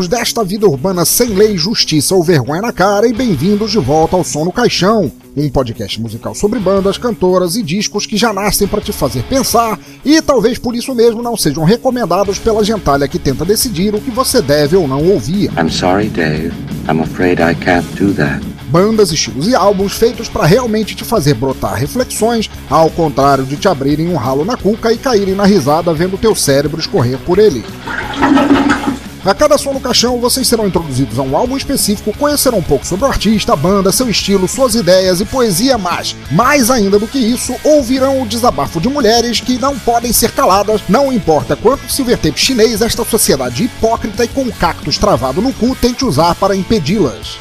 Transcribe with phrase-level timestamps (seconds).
[0.00, 4.16] Oriundos desta vida urbana sem lei, justiça ou vergonha na cara e bem-vindos de volta
[4.16, 8.66] ao Som no Caixão, um podcast musical sobre bandas, cantoras e discos que já nascem
[8.66, 13.18] para te fazer pensar e talvez por isso mesmo não sejam recomendados pela gentalha que
[13.18, 15.50] tenta decidir o que você deve ou não ouvir.
[15.58, 16.52] I'm sorry, Dave.
[16.88, 18.40] I'm afraid I can't do that.
[18.68, 23.66] Bandas, estilos e álbuns feitos para realmente te fazer brotar reflexões, ao contrário de te
[23.66, 27.64] abrirem um ralo na cuca e caírem na risada vendo teu cérebro escorrer por ele.
[29.22, 32.86] A cada som no caixão, vocês serão introduzidos a um álbum específico, conhecerão um pouco
[32.86, 37.06] sobre o artista, a banda, seu estilo, suas ideias e poesia, mas, mais ainda do
[37.06, 41.92] que isso, ouvirão o desabafo de mulheres que não podem ser caladas, não importa quanto
[41.92, 47.36] silvertape chinês esta sociedade hipócrita e com cactos travado no cu tente usar para impedi-las.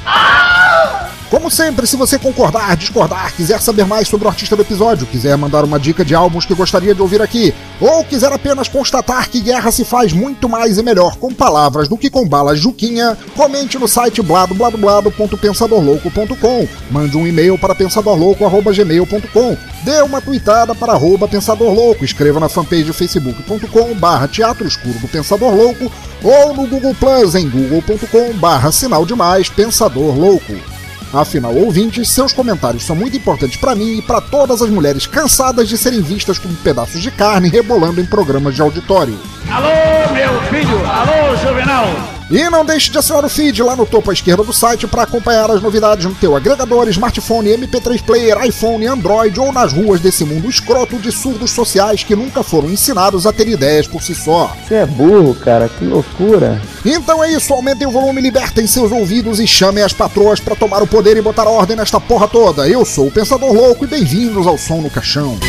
[1.30, 5.38] Como sempre, se você concordar, discordar, quiser saber mais sobre o artista do episódio, quiser
[5.38, 9.40] mandar uma dica de álbuns que gostaria de ouvir aqui, ou quiser apenas constatar que
[9.40, 13.78] guerra se faz muito mais e melhor com palavras do que com balas juquinha, comente
[13.78, 22.04] no site bladobladoblado.pensadorlouco.com, mande um e-mail para pensadorlouco.gmail.com, dê uma tweetada para arroba Pensador Louco,
[22.04, 25.92] escreva na fanpage facebook.com barra Teatro Escuro do Pensador Louco,
[26.24, 30.79] ou no Google Plus em google.com barra Sinal Demais Pensador Louco.
[31.14, 35.68] Afinal, ouvintes, seus comentários são muito importantes para mim e para todas as mulheres cansadas
[35.68, 39.18] de serem vistas como pedaços de carne rebolando em programas de auditório.
[39.52, 40.89] Alô, meu filho!
[41.00, 41.86] Alô, Juvenal!
[42.30, 45.04] E não deixe de assinar o feed lá no topo à esquerda do site para
[45.04, 50.26] acompanhar as novidades no teu agregador, smartphone, MP3 player, iPhone, Android ou nas ruas desse
[50.26, 54.54] mundo escroto de surdos sociais que nunca foram ensinados a ter ideias por si só.
[54.68, 56.62] Você é burro, cara, que loucura.
[56.84, 60.84] Então é isso, aumentem o volume, libertem seus ouvidos e chamem as patroas para tomar
[60.84, 62.68] o poder e botar ordem nesta porra toda.
[62.68, 65.40] Eu sou o Pensador Louco e bem-vindos ao Som no Caixão.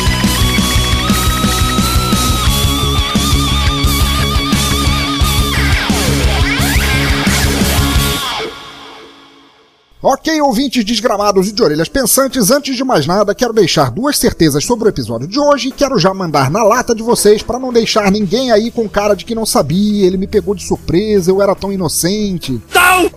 [10.03, 14.65] Ok, ouvintes desgramados e de orelhas pensantes, antes de mais nada, quero deixar duas certezas
[14.65, 17.71] sobre o episódio de hoje e quero já mandar na lata de vocês para não
[17.71, 21.39] deixar ninguém aí com cara de que não sabia, ele me pegou de surpresa, eu
[21.39, 22.59] era tão inocente.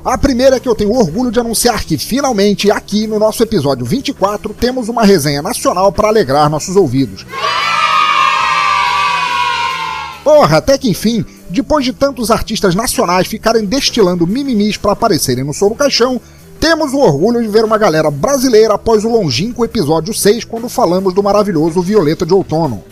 [0.05, 3.87] A primeira é que eu tenho orgulho de anunciar que finalmente aqui no nosso episódio
[3.87, 7.25] 24 temos uma resenha nacional para alegrar nossos ouvidos.
[10.23, 15.55] Porra, até que enfim, depois de tantos artistas nacionais ficarem destilando mimimis para aparecerem no
[15.55, 16.21] Som do Caixão,
[16.65, 21.13] temos o orgulho de ver uma galera brasileira após o longínquo episódio 6, quando falamos
[21.13, 22.83] do maravilhoso Violeta de Outono.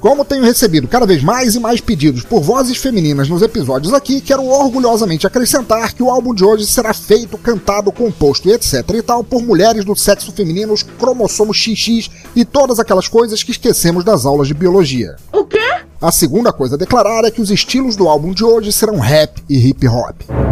[0.00, 4.22] Como tenho recebido cada vez mais e mais pedidos por vozes femininas nos episódios aqui,
[4.22, 9.02] quero orgulhosamente acrescentar que o álbum de hoje será feito, cantado, composto e etc e
[9.02, 14.02] tal por mulheres do sexo feminino, os cromossomos XX e todas aquelas coisas que esquecemos
[14.02, 15.16] das aulas de biologia.
[15.30, 15.58] O quê?
[16.00, 19.42] A segunda coisa a declarar é que os estilos do álbum de hoje serão rap
[19.46, 20.47] e hip hop.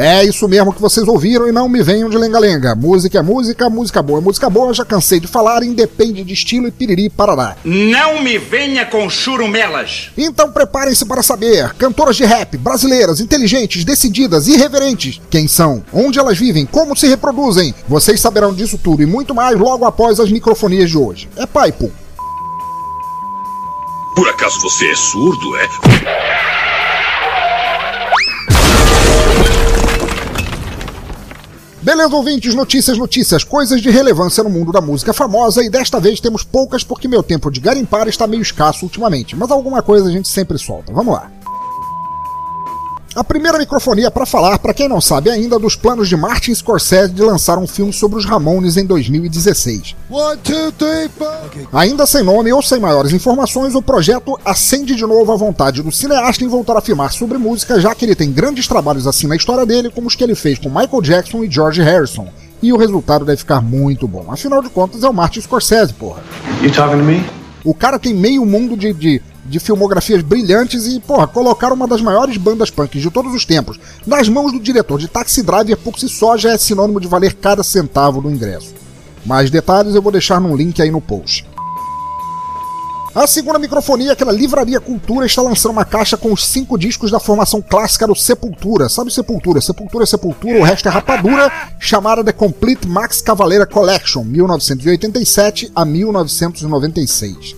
[0.00, 2.76] É isso mesmo que vocês ouviram e não me venham de lenga-lenga.
[2.76, 6.68] Música é música, música boa é música boa, já cansei de falar, independe de estilo
[6.68, 7.56] e piriri parará.
[7.64, 10.12] Não me venha com churumelas!
[10.16, 16.38] Então preparem-se para saber, cantoras de rap, brasileiras, inteligentes, decididas, irreverentes, quem são, onde elas
[16.38, 17.74] vivem, como se reproduzem.
[17.88, 21.28] Vocês saberão disso tudo e muito mais logo após as microfonias de hoje.
[21.36, 21.72] É pai.
[21.72, 21.90] Por
[24.28, 26.67] acaso você é surdo, é?
[31.88, 36.20] Beleza, ouvintes, notícias, notícias, coisas de relevância no mundo da música famosa e desta vez
[36.20, 40.12] temos poucas porque meu tempo de garimpar está meio escasso ultimamente, mas alguma coisa a
[40.12, 40.92] gente sempre solta.
[40.92, 41.30] Vamos lá.
[43.18, 47.12] A primeira microfonia para falar, para quem não sabe ainda, dos planos de Martin Scorsese
[47.12, 49.96] de lançar um filme sobre os Ramones em 2016.
[51.72, 55.90] Ainda sem nome ou sem maiores informações, o projeto acende de novo a vontade do
[55.90, 59.34] cineasta em voltar a filmar sobre música, já que ele tem grandes trabalhos assim na
[59.34, 62.28] história dele, como os que ele fez com Michael Jackson e George Harrison.
[62.62, 64.26] E o resultado deve ficar muito bom.
[64.30, 66.22] Afinal de contas, é o Martin Scorsese, porra.
[66.62, 67.26] You talking to me?
[67.64, 72.00] O cara tem meio mundo de, de, de filmografias brilhantes e, porra, colocar uma das
[72.00, 75.98] maiores bandas punk de todos os tempos nas mãos do diretor de Taxi Driver por
[75.98, 78.74] si só já é sinônimo de valer cada centavo do ingresso.
[79.24, 81.46] Mais detalhes eu vou deixar num link aí no post.
[83.14, 87.18] A segunda microfonia, aquela Livraria Cultura, está lançando uma caixa com os cinco discos da
[87.18, 88.88] formação clássica do Sepultura.
[88.88, 89.60] Sabe Sepultura?
[89.60, 91.50] Sepultura é Sepultura, o resto é rapadura,
[91.80, 97.56] chamada The Complete Max Cavaleira Collection, 1987 a 1996.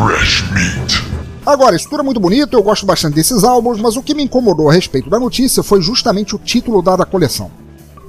[0.00, 1.04] Fresh meat.
[1.44, 4.22] Agora, isso tudo é muito bonito, eu gosto bastante desses álbuns, mas o que me
[4.22, 7.50] incomodou a respeito da notícia foi justamente o título dado à coleção.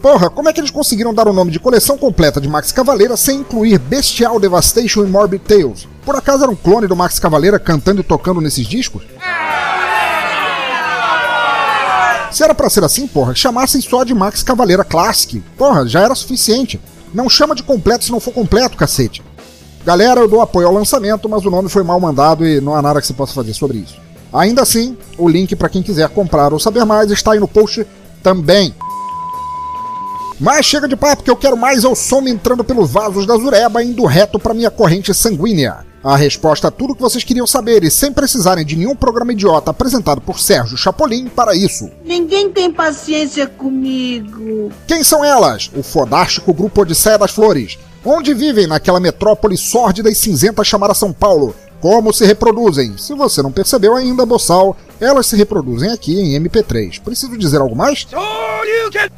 [0.02, 3.18] Porra, como é que eles conseguiram dar o nome de coleção completa de Max Cavaleira
[3.18, 5.86] sem incluir Bestial Devastation e Morbid Tales?
[6.06, 9.04] Por acaso era um clone do Max Cavaleira cantando e tocando nesses discos?
[12.32, 15.44] Se era pra ser assim, porra, chamassem só de Max Cavaleira Classic.
[15.58, 16.80] Porra, já era suficiente.
[17.14, 19.22] Não chama de completo se não for completo, cacete.
[19.84, 22.82] Galera, eu dou apoio ao lançamento, mas o nome foi mal mandado e não há
[22.82, 24.00] nada que se possa fazer sobre isso.
[24.32, 27.86] Ainda assim, o link para quem quiser comprar ou saber mais está aí no post
[28.22, 28.74] também.
[30.40, 33.84] Mas chega de papo que eu quero mais ao som entrando pelos vasos da Zureba
[33.84, 35.86] indo reto para minha corrente sanguínea.
[36.04, 39.70] A resposta a tudo que vocês queriam saber e sem precisarem de nenhum programa idiota
[39.70, 41.92] apresentado por Sérgio Chapolin para isso.
[42.04, 44.72] Ninguém tem paciência comigo.
[44.88, 45.70] Quem são elas?
[45.76, 47.78] O fodástico grupo Odisseia das Flores.
[48.04, 51.56] Onde vivem naquela metrópole sórdida e cinzenta chamada São Paulo?
[51.80, 52.98] Como se reproduzem?
[52.98, 57.00] Se você não percebeu ainda, boçal, elas se reproduzem aqui em MP3.
[57.00, 58.08] Preciso dizer algo mais?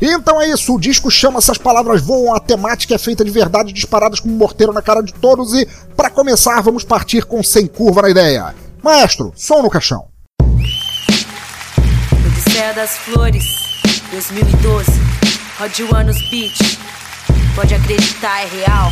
[0.01, 3.71] Então é isso, o disco chama Essas Palavras Voam, a temática é feita de verdade
[3.71, 5.65] disparadas como um morteiro na cara de todos e,
[5.95, 8.53] para começar, vamos partir com sem curva na ideia.
[8.81, 10.07] Maestro, som no caixão.
[12.27, 13.45] Odisseia das Flores,
[14.11, 14.91] 2012,
[15.57, 15.79] Rod
[16.29, 16.79] Beach.
[17.55, 18.91] Pode acreditar, é real.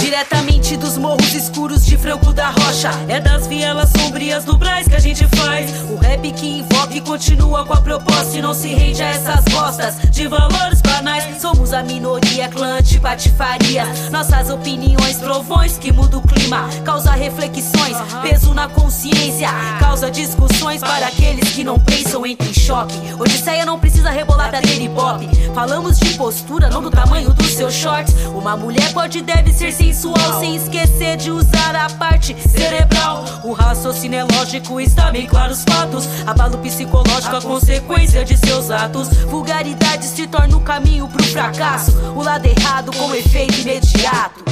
[0.00, 2.90] Diretamente dos morros escuros de Franco da Rocha.
[3.06, 5.70] É das vielas sombrias do Brás que a gente faz.
[5.90, 9.44] O rap que invoca e continua com a proposta e não se rende a essas
[9.52, 11.40] costas de valores banais.
[11.40, 14.10] Somos a minoria, clã de patifarias.
[14.10, 16.68] Nossas opiniões, trovões que mudam o clima.
[16.82, 19.50] Causa reflexões, peso na consciência.
[19.78, 22.96] Causa discussões para aqueles que não pensam entre em choque.
[23.18, 25.22] Odisseia não precisa rebolar ter hip hop.
[25.54, 28.14] Falamos de postura, não do tamanho dos seus shorts.
[28.34, 33.24] Uma mulher pode e deve ser sensual, sem esquecer de usar a parte cerebral.
[33.42, 36.06] O raciocínio é lógico, está bem claro os fatos.
[36.26, 39.08] Abalo psicológico, a consequência de seus atos.
[39.28, 41.96] Vulgaridade se torna o caminho pro fracasso.
[42.14, 44.44] O lado errado com efeito imediato.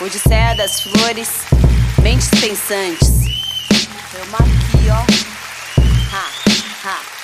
[0.00, 1.30] Odisseia das flores,
[2.02, 3.24] mentes pensantes.
[4.14, 5.02] Eu aqui, ó.
[6.14, 7.15] Ha, ha.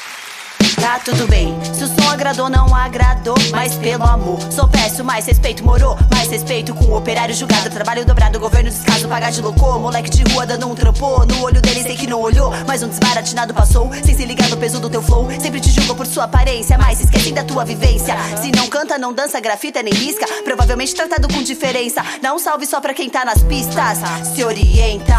[0.82, 4.40] Tá tudo bem, se o som agradou, não agradou, mas pelo amor.
[4.50, 7.70] Sou péssimo, mais respeito, morou, mais respeito com o operário julgado.
[7.70, 9.78] Trabalho dobrado, governo descaso, pagar de louco.
[9.78, 11.24] Moleque de rua dando um trampô.
[11.24, 13.92] No olho dele sei que não olhou, mas um desbaratinado passou.
[14.04, 15.30] Sem se ligar no peso do teu flow.
[15.40, 18.16] Sempre te julgam por sua aparência, mas esquecem da tua vivência.
[18.42, 20.26] Se não canta, não dança, grafita nem risca.
[20.42, 22.04] Provavelmente tratado com diferença.
[22.20, 23.98] Dá um salve só pra quem tá nas pistas.
[24.34, 25.16] Se orienta,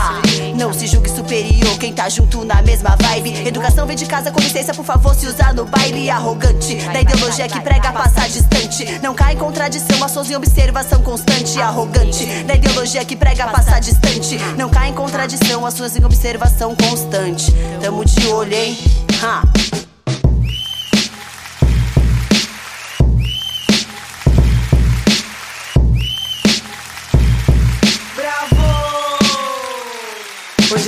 [0.58, 1.80] não se julgue superior.
[1.80, 3.48] Quem tá junto na mesma vibe.
[3.48, 6.76] Educação vem de casa, com licença, por favor, se usar no baile arrogante.
[6.92, 9.00] Da ideologia que prega passar distante.
[9.02, 11.62] Não cai em contradição, em observação constante.
[11.62, 12.26] Arrogante.
[12.44, 14.38] Da ideologia que prega passar distante.
[14.58, 17.54] Não cai em contradição, em observação constante.
[17.82, 18.78] Tamo de olho, hein?
[19.24, 19.93] Ha.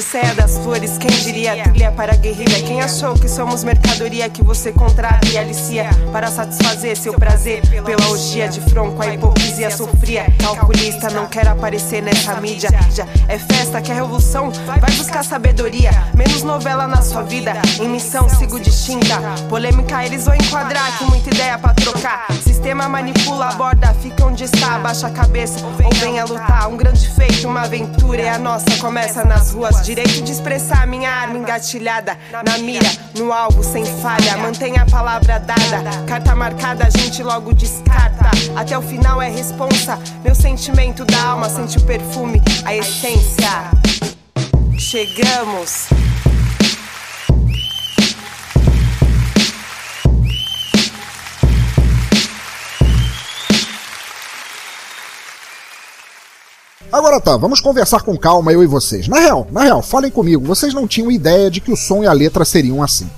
[0.06, 1.64] Odisseia das flores, quem diria?
[1.64, 2.62] Trilha para a guerrilha.
[2.62, 8.08] Quem achou que somos mercadoria que você contrata e alicia para satisfazer seu prazer pela
[8.10, 9.02] orgia de fronco?
[9.02, 10.28] A hipocrisia sofria.
[10.38, 12.70] Calculista, não quer aparecer nessa mídia.
[12.92, 14.52] Já é festa, quer revolução?
[14.80, 15.90] Vai buscar sabedoria.
[16.14, 17.54] Menos novela na sua vida.
[17.82, 19.20] Em missão, sigo distinta.
[19.50, 21.00] Polêmica, eles vão enquadrar.
[21.00, 22.28] Com muita ideia pra trocar.
[22.44, 24.76] Sistema manipula, aborda, fica onde está.
[24.76, 26.70] Abaixa a cabeça ou venha lutar.
[26.70, 28.66] Um grande feito, uma aventura é a nossa.
[28.80, 29.95] Começa nas ruas.
[29.96, 32.18] Direito de expressar minha arma engatilhada.
[32.46, 34.36] Na mira, no alvo, sem falha.
[34.36, 36.04] Mantenha a palavra dada.
[36.06, 38.30] Carta marcada, a gente logo descarta.
[38.58, 39.98] Até o final é responsa.
[40.22, 43.72] Meu sentimento da alma sente o perfume, a essência.
[44.78, 45.88] Chegamos.
[56.92, 59.08] Agora tá, vamos conversar com calma eu e vocês.
[59.08, 62.08] Na real, na real, falem comigo, vocês não tinham ideia de que o som e
[62.08, 63.10] a letra seriam assim.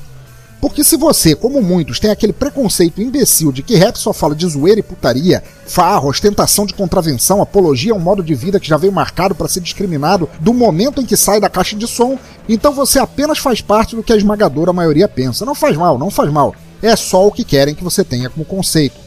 [0.59, 4.47] Porque se você, como muitos, tem aquele preconceito imbecil de que rap só fala de
[4.47, 8.75] zoeira e putaria, farra, ostentação de contravenção, apologia a um modo de vida que já
[8.75, 12.17] veio marcado para ser discriminado do momento em que sai da caixa de som,
[12.49, 15.45] então você apenas faz parte do que a esmagadora maioria pensa.
[15.45, 16.55] Não faz mal, não faz mal.
[16.81, 18.97] é só o que querem que você tenha como conceito.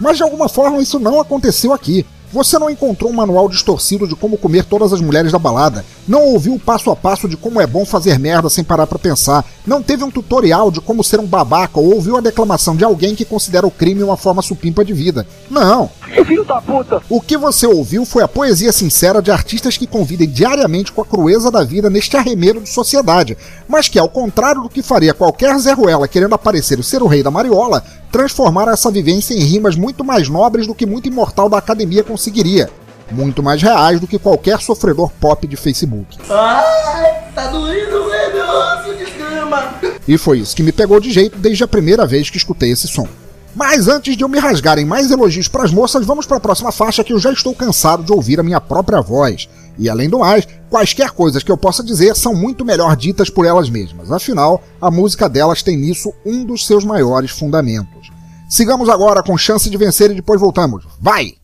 [0.00, 2.06] Mas de alguma forma isso não aconteceu aqui.
[2.36, 6.20] Você não encontrou um manual distorcido de como comer todas as mulheres da balada, não
[6.20, 9.42] ouviu o passo a passo de como é bom fazer merda sem parar pra pensar,
[9.66, 13.14] não teve um tutorial de como ser um babaca ou ouviu a declamação de alguém
[13.14, 15.26] que considera o crime uma forma supimpa de vida.
[15.50, 15.88] Não.
[16.26, 17.00] Filho da puta!
[17.08, 21.06] O que você ouviu foi a poesia sincera de artistas que convivem diariamente com a
[21.06, 25.58] crueza da vida neste arremedo de sociedade, mas que, ao contrário do que faria qualquer
[25.58, 29.76] Zé Ruela querendo aparecer e ser o rei da mariola, transformaram essa vivência em rimas
[29.76, 32.68] muito mais nobres do que muito imortal da academia conseguiria.
[33.10, 36.18] Muito mais reais do que qualquer sofredor pop de Facebook.
[36.28, 38.46] Ai, tá doendo, velho.
[38.46, 39.74] Nossa, desgrama.
[40.08, 42.88] E foi isso que me pegou de jeito desde a primeira vez que escutei esse
[42.88, 43.06] som.
[43.54, 46.72] Mas antes de eu me rasgar em mais elogios pras moças, vamos para a próxima
[46.72, 49.48] faixa que eu já estou cansado de ouvir a minha própria voz.
[49.78, 53.46] E além do mais, quaisquer coisas que eu possa dizer são muito melhor ditas por
[53.46, 54.10] elas mesmas.
[54.10, 58.10] Afinal, a música delas tem nisso um dos seus maiores fundamentos.
[58.48, 60.84] Sigamos agora com chance de vencer e depois voltamos.
[61.00, 61.34] Vai!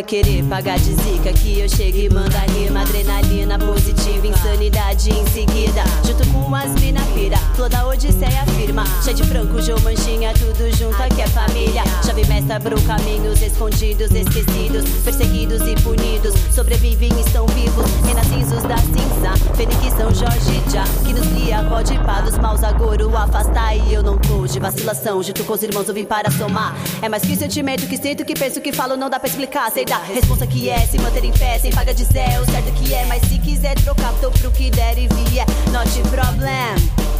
[0.00, 2.80] É querer pagar de zica que eu chego e mando a rima.
[2.80, 5.84] Adrenalina positiva, insanidade em seguida.
[6.06, 8.86] Junto com as mina pira, toda odisseia firma.
[9.04, 11.82] Cheia de franco, João Manchinha, tudo junto aqui é família.
[12.02, 18.76] Chave mestra abriu caminhos escondidos, esquecidos Perseguidos e punidos, sobrevivem e estão vivos Renascenços da
[18.78, 22.64] cinza, Fênix São Jorge já Que nos guia, pode pá dos maus.
[22.64, 25.22] Agouro Afastar e eu não tô de vacilação.
[25.22, 26.74] Junto com os irmãos eu vim para somar.
[27.02, 29.84] É mais que sentimento que sinto, que penso, que falo Não dá pra explicar, sei
[29.98, 33.04] resposta que é Se manter em pé, sem paga de Zé, o certo que é
[33.06, 35.46] Mas se quiser trocar, tô pro que der e vier.
[35.72, 37.10] Not problem.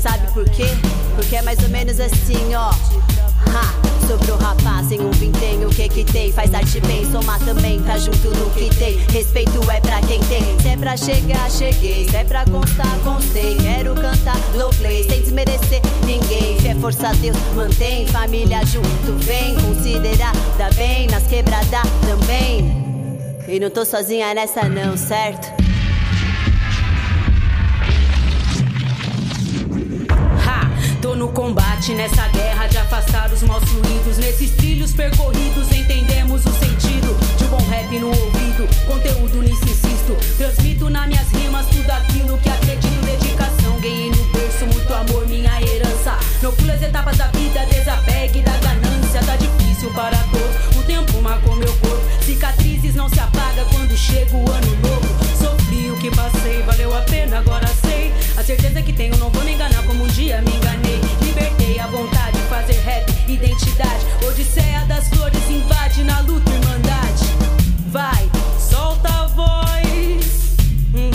[0.00, 0.66] Sabe por quê?
[1.14, 2.70] Porque é mais ou menos assim, ó
[3.46, 6.32] Ha, sobrou rapaz, sem um vintém, o que que tem?
[6.32, 8.96] Faz arte bem, somar também, tá junto no que tem.
[9.12, 12.08] Respeito é pra quem tem, se é pra chegar, cheguei.
[12.08, 17.36] Se é pra constar, constei, quero cantar low play Sem desmerecer ninguém, fé, força, Deus
[17.54, 18.06] mantém.
[18.06, 22.86] Família junto, vem, considerada bem Nas quebradas também.
[23.48, 25.65] E não tô sozinha nessa não, certo?
[31.16, 34.18] No combate nessa guerra de afastar os maus fluidos.
[34.18, 38.68] Nesses trilhos percorridos entendemos o sentido de um bom rap no ouvido.
[38.86, 40.14] Conteúdo nisso insisto.
[40.36, 43.06] Transmito nas minhas rimas tudo aquilo que acredito.
[43.06, 46.18] Dedicação, ganhei no berço, muito amor, minha herança.
[46.42, 49.20] Não pula as etapas da vida, desapegue da ganância.
[49.24, 50.76] Tá difícil para todos.
[50.78, 52.04] O tempo marcou meu corpo.
[52.24, 55.08] Cicatrizes não se apaga quando chega o ano novo.
[55.40, 58.12] Sofri o que passei, valeu a pena, agora sei.
[58.36, 60.85] A certeza que tenho, não vou me enganar como um dia me enganei.
[62.66, 64.04] Fazer rap, identidade.
[64.26, 67.24] Odisseia das flores invade na luta, irmandade.
[67.90, 70.56] Vai, solta a voz.
[70.94, 71.10] Hum,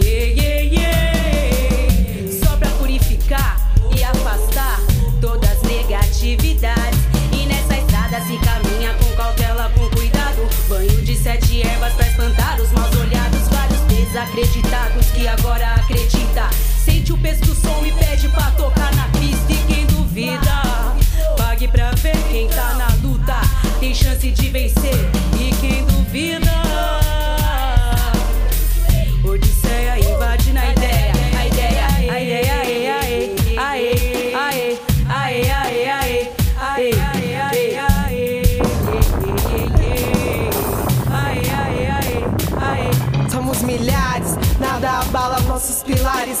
[0.00, 2.32] yeah, yeah, yeah.
[2.42, 3.60] Só pra purificar
[3.94, 4.80] e afastar
[5.20, 6.98] todas as negatividades.
[7.32, 10.48] E nessa estrada se caminha com cautela, com cuidado.
[10.68, 13.48] Banho de sete ervas pra espantar os maus olhados.
[13.48, 16.48] Vários desacreditados que agora acredita.
[16.84, 17.18] Sente o
[17.54, 18.05] som e pede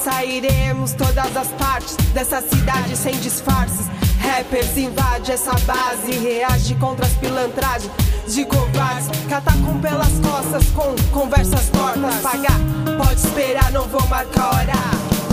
[0.06, 3.86] Sairemos todas as partes dessa cidade sem disfarces.
[4.20, 7.90] Rappers invade essa base, reage contra as pilantragens
[8.28, 12.14] de covardes que atacam pelas costas com conversas tortas.
[12.22, 12.56] Pagar,
[12.96, 14.74] pode esperar, não vou marcar hora.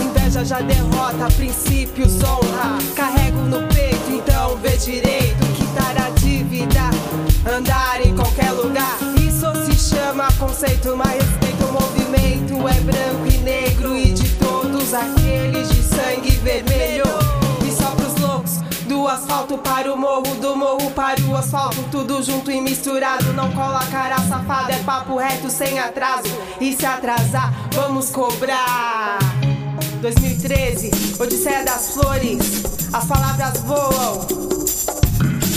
[0.02, 2.76] Inveja já derrota, princípios honra.
[2.96, 5.46] Carrego no peito, então vê direito.
[5.54, 6.90] Quitar a dívida,
[7.48, 8.98] andar em qualquer lugar.
[9.24, 12.68] Isso se chama conceito, mas respeito o movimento.
[12.68, 14.43] É branco e negro e de
[14.84, 17.04] todos aqueles de sangue vermelho.
[17.66, 21.82] E só pros loucos do asfalto para o morro, do morro para o asfalto.
[21.90, 23.32] Tudo junto e misturado.
[23.32, 26.28] Não cola cara safada, é papo reto sem atraso.
[26.60, 29.18] E se atrasar, vamos cobrar.
[30.02, 32.62] 2013, Odisseia das Flores,
[32.92, 34.63] as palavras voam.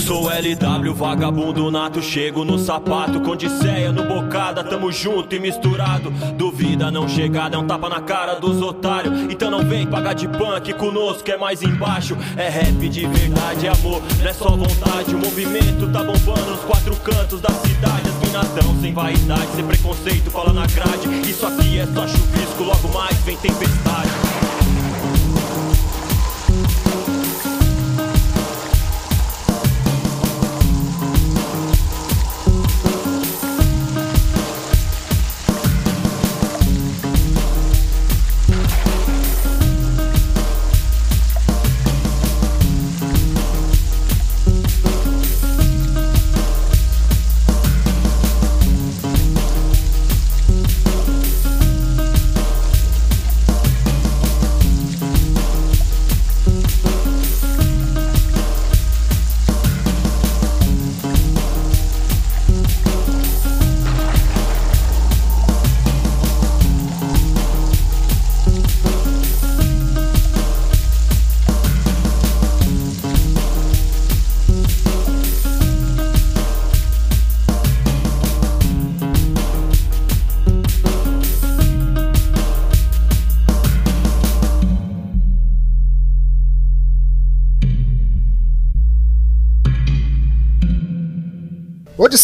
[0.08, 6.10] Sou LW, vagabundo nato, chego no sapato, com odisseia no bocada, tamo junto e misturado.
[6.32, 9.30] Duvida não chegada, é um tapa na cara dos otários.
[9.30, 12.16] Então não vem pagar de punk conosco, é mais embaixo.
[12.38, 15.14] É rap de verdade, é amor, não é só vontade.
[15.14, 18.10] O movimento tá bombando nos quatro cantos da cidade.
[18.24, 21.06] Minadão sem vaidade, sem preconceito, cola na grade.
[21.28, 24.47] Isso aqui é só chuvisco, logo mais vem tempestade.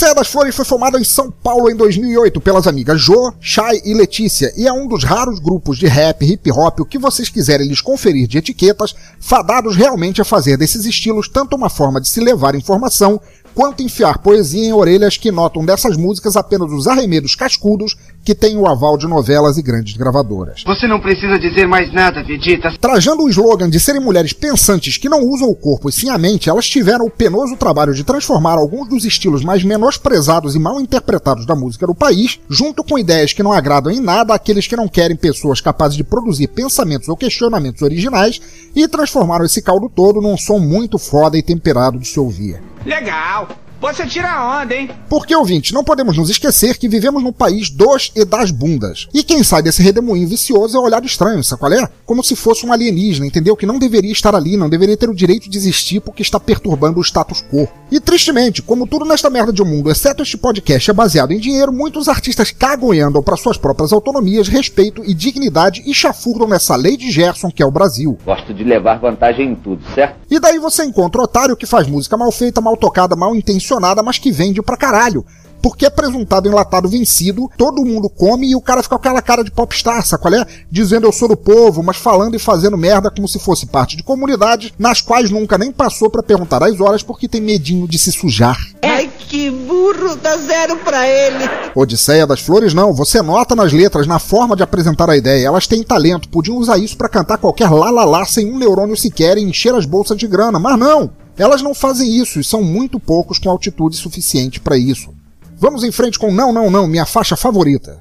[0.04, 3.94] Odisseia das Flores foi formada em São Paulo em 2008 pelas amigas Jo, Shai e
[3.94, 7.66] Letícia e é um dos raros grupos de rap, hip hop, o que vocês quiserem
[7.66, 12.20] lhes conferir de etiquetas, fadados realmente a fazer desses estilos tanto uma forma de se
[12.20, 13.18] levar informação
[13.54, 18.57] quanto enfiar poesia em orelhas que notam dessas músicas apenas os arremedos cascudos que têm
[18.57, 20.62] o aval de novelas e grandes gravadoras.
[20.66, 22.73] Você não precisa dizer mais nada, Vegeta.
[22.81, 26.16] Trajando o slogan de serem mulheres pensantes que não usam o corpo e sim a
[26.16, 30.81] mente, elas tiveram o penoso trabalho de transformar alguns dos estilos mais menosprezados e mal
[30.81, 34.76] interpretados da música do país, junto com ideias que não agradam em nada àqueles que
[34.76, 38.40] não querem pessoas capazes de produzir pensamentos ou questionamentos originais,
[38.75, 42.61] e transformaram esse caldo todo num som muito foda e temperado de se ouvir.
[42.85, 43.49] Legal!
[43.85, 44.88] Você tira a onda, hein?
[45.11, 49.07] Porque, ouvinte, não podemos nos esquecer que vivemos num país dos e das bundas.
[49.12, 51.87] E quem sai desse redemoinho vicioso é olhar estranho, sabe qual é?
[52.07, 53.55] Como se fosse um alienígena, entendeu?
[53.55, 56.99] Que não deveria estar ali, não deveria ter o direito de existir porque está perturbando
[56.99, 57.68] o status quo.
[57.90, 61.38] E tristemente, como tudo nesta merda de um mundo, exceto este podcast é baseado em
[61.38, 66.49] dinheiro, muitos artistas cagam e andam para suas próprias autonomias, respeito e dignidade e chafurdam
[66.49, 68.18] nessa lei de Gerson que é o Brasil.
[68.25, 70.16] Gosto de levar vantagem em tudo, certo?
[70.31, 73.73] E daí você encontra o otário que faz música mal feita, mal tocada, mal intencionada,
[74.02, 75.24] mas que vende pra caralho.
[75.64, 79.42] Porque é presuntado enlatado vencido, todo mundo come e o cara fica com aquela cara
[79.42, 80.46] de popstar, sabe qual é?
[80.70, 84.02] Dizendo eu sou do povo, mas falando e fazendo merda como se fosse parte de
[84.02, 88.12] comunidades nas quais nunca nem passou pra perguntar as horas porque tem medinho de se
[88.12, 88.58] sujar.
[88.82, 91.48] Ai, que burro, dá zero pra ele.
[91.74, 95.66] Odisseia das Flores não, você nota nas letras, na forma de apresentar a ideia, elas
[95.66, 99.74] têm talento, podiam usar isso pra cantar qualquer lá sem um neurônio sequer e encher
[99.74, 101.23] as bolsas de grana, mas não!
[101.37, 105.12] Elas não fazem isso e são muito poucos com altitude suficiente pra isso.
[105.59, 107.99] Vamos em frente com Não, Não, Não, minha faixa favorita.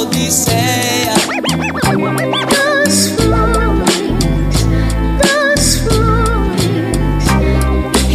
[0.00, 1.14] Odisseia.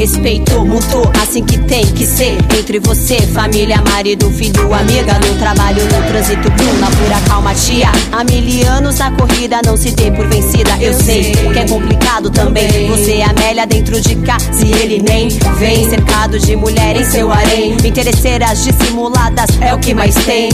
[0.02, 2.36] Respeito mútuo, assim que tem que ser.
[2.58, 5.14] Entre você, família, marido, filho, amiga.
[5.20, 7.92] No trabalho, no trânsito, na pura calma, tia.
[8.12, 10.76] Há mil anos na corrida, não se dê por vencida.
[10.82, 12.88] Eu sei que é complicado também.
[12.88, 15.88] Você é Amélia dentro de casa e ele nem vem.
[15.88, 17.78] Cercado de mulher em seu harém.
[17.86, 20.50] Interesseiras dissimuladas é o que mais tem.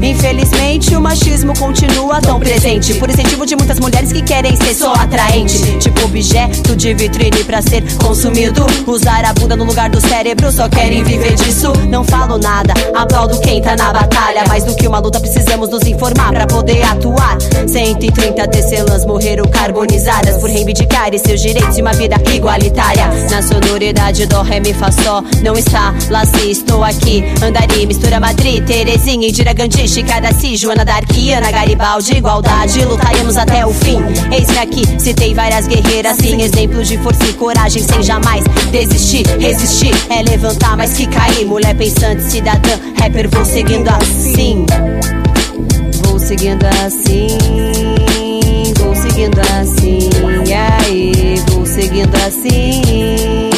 [0.00, 2.94] Infelizmente, o machismo continua tão presente.
[2.94, 5.58] Por incentivo de muitas mulheres que querem ser só atraente.
[5.80, 8.64] Tipo objeto de vitrine pra ser consumido.
[8.92, 11.72] Usar a bunda no lugar do cérebro, só querem viver disso.
[11.88, 14.44] Não falo nada, aplaudo quem tá na batalha.
[14.46, 17.38] Mais do que uma luta, precisamos nos informar pra poder atuar.
[17.66, 23.06] 130 tecelãs morreram carbonizadas por reivindicar seus direitos e uma vida igualitária.
[23.30, 27.24] Na sonoridade do Ré, Mi, Fá, Sol, não está lá se estou aqui.
[27.42, 33.98] Andari, mistura Madrid, Terezinha, Indira Gandhi, Chicadaci, Joana Darquiana, Garibaldi, igualdade, lutaremos até o fim.
[34.30, 38.81] Eis-me aqui, citei várias guerreiras, sim, exemplos de força e coragem sem jamais desistir,
[39.38, 41.44] resistir é levantar mais que cair.
[41.44, 44.66] Mulher pensante, cidadã, rapper, vou seguindo assim.
[46.04, 47.28] Vou seguindo assim.
[48.78, 50.10] Vou seguindo assim.
[50.46, 53.50] E aí, vou seguindo assim.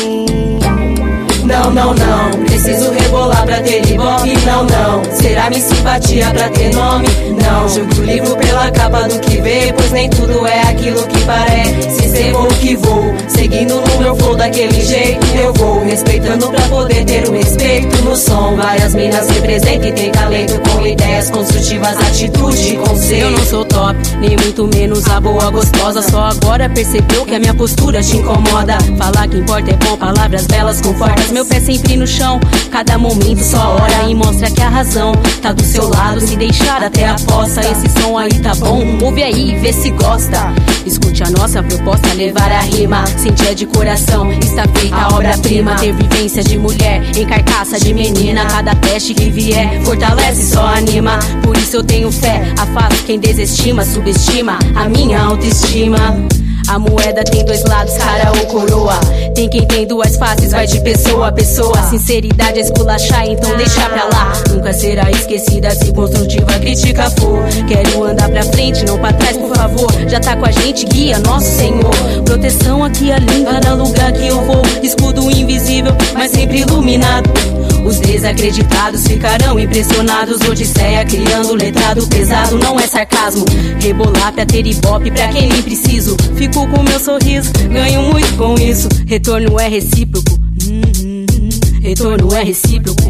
[1.44, 3.03] Não, não, não, preciso rebolar
[3.44, 7.06] pra ter ibope Não, não, será minha simpatia pra ter nome?
[7.42, 11.24] Não, jogo o livro pela capa do que vê Pois nem tudo é aquilo que
[11.24, 15.26] parece Ser vou que vou, seguindo no meu flow da daquele jeito.
[15.36, 18.56] Eu vou respeitando pra poder ter o respeito no som.
[18.56, 23.24] Várias minas representam e tem talento com ideias construtivas, atitude conceito.
[23.24, 26.02] Eu não sou top, nem muito menos a boa gostosa.
[26.02, 28.78] Só agora percebeu que a minha postura te incomoda.
[28.98, 31.30] Falar que importa é bom, palavras belas confortas.
[31.30, 32.38] Meu pé sempre no chão,
[32.70, 34.08] cada momento só hora.
[34.08, 36.20] E mostra que a razão tá do seu lado.
[36.20, 38.82] Se deixar até a poça, esse som aí tá bom.
[39.02, 40.52] Ouve aí vê se gosta.
[40.84, 43.06] Escute a nossa proposta, levar a rima.
[43.06, 45.76] Sentir de coração, está feita a obra-prima.
[45.76, 48.44] Ter vivência de mulher em carcaça de menina.
[48.46, 51.18] Cada teste que vier, fortalece, só anima.
[51.42, 56.16] Por isso eu tenho fé, afasto quem desestima, subestima a minha autoestima.
[56.68, 58.98] A moeda tem dois lados, cara ou coroa.
[59.34, 61.82] Tem quem tem duas faces, vai de pessoa a pessoa.
[61.90, 64.32] Sinceridade é esculachar, então deixa pra lá.
[64.50, 67.44] Nunca será esquecida se construtiva crítica for.
[67.68, 69.92] Quero andar pra frente, não pra trás, por favor.
[70.08, 71.94] Já tá com a gente, guia, nosso Senhor.
[72.24, 74.62] Proteção aqui, além, cada lugar que eu vou.
[74.82, 77.30] Escudo invisível, mas sempre iluminado.
[77.84, 80.40] Os desacreditados ficarão impressionados.
[80.48, 83.44] Odisseia criando letrado pesado, não é sarcasmo.
[83.80, 86.16] Rebolar pra ter ibope pra quem nem preciso.
[86.34, 88.88] Fico com meu sorriso, ganho muito com isso.
[89.06, 90.32] Retorno é recíproco.
[90.66, 91.50] Hum,
[91.82, 93.03] retorno é recíproco.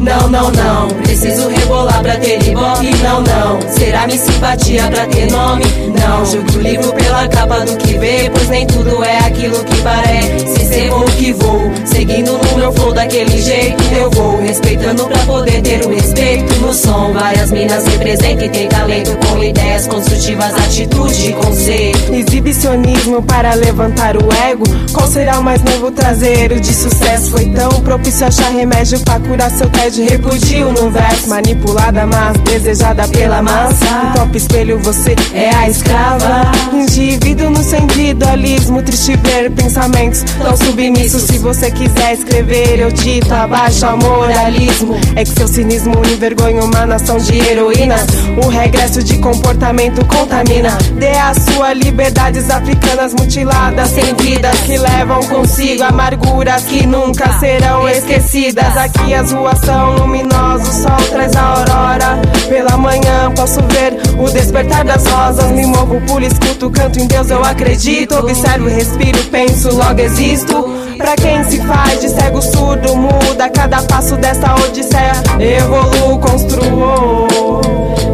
[0.00, 3.72] Não, não, não, preciso rebolar pra ter ibope, não, não.
[3.72, 5.64] Será minha simpatia pra ter nome?
[5.98, 9.80] Não, julgo o livro pela capa do que vê Pois nem tudo é aquilo que
[9.82, 10.64] parece.
[10.66, 15.62] Ser vou que vou, seguindo no meu flow daquele jeito Eu vou, respeitando pra poder
[15.62, 17.12] ter o respeito no som.
[17.12, 24.16] Várias minas representam e tem talento Com ideias construtivas, atitude e conceito Exibicionismo para levantar
[24.16, 24.64] o ego.
[24.92, 27.30] Qual será o mais novo traseiro de sucesso?
[27.30, 31.28] Foi tão propício achar remédio pra curar seu tédio Repudio no verso.
[31.28, 33.84] Manipulada, mas desejada pela massa.
[33.84, 36.50] No top espelho você é a escrava.
[36.72, 41.22] Indivíduo no seu individualismo Triste ver pensamentos tão submissos.
[41.22, 46.86] Se você quiser escrever eu dito abaixo ao moralismo É que seu cinismo envergonha uma
[46.86, 48.06] nação de heroínas
[48.42, 50.76] O regresso de comportamento contamina.
[50.98, 57.88] Dê a sua liberdades africanas mutiladas Sem vidas que levam consigo amarguras que nunca serão
[57.88, 58.76] esquecidas.
[58.76, 62.20] Aqui as ruas são luminosos, o sol traz a aurora.
[62.48, 65.50] Pela manhã posso ver o despertar das rosas.
[65.50, 68.16] Me movo, pulo, escuto, canto em Deus, eu acredito.
[68.16, 70.84] Observo, respiro, penso, logo existo.
[70.96, 75.12] Pra quem se faz de cego surdo, muda cada passo dessa odisseia.
[75.40, 77.26] Evoluo, construo,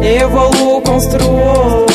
[0.01, 1.85] evoluo, construo.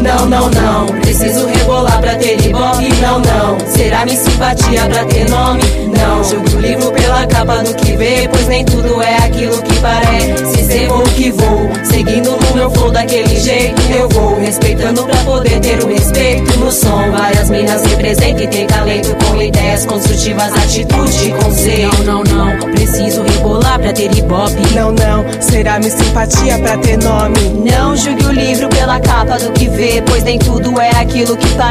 [0.00, 3.58] Não, não, não, preciso rebolar pra ter ibope, não, não.
[3.66, 5.62] Será minha simpatia pra ter nome?
[5.96, 9.78] Não, julgo o livro pela capa do que vê Pois nem tudo é aquilo que
[9.80, 15.16] parece ser vou que vou, seguindo no meu flow daquele jeito Eu vou, respeitando pra
[15.18, 17.10] poder ter o respeito no som.
[17.12, 22.02] Várias minas representam e tem talento Com ideias construtivas, atitude e conceito.
[22.04, 24.74] Não, não, não, preciso rebolar pra ter ibope.
[24.74, 27.38] Não, não, será minha simpatia pra ter nome?
[27.70, 31.48] Não julgue o livro pela capa do que vê Pois nem tudo é aquilo que
[31.54, 31.61] parece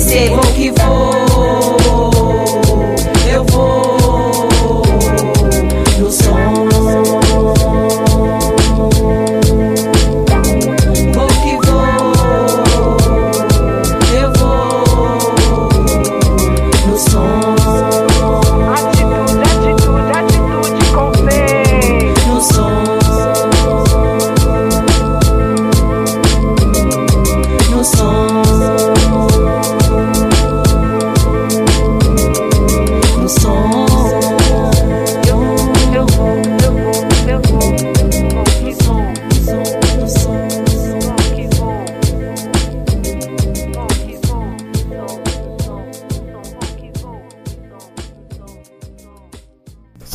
[0.00, 1.26] ser Vou que vou,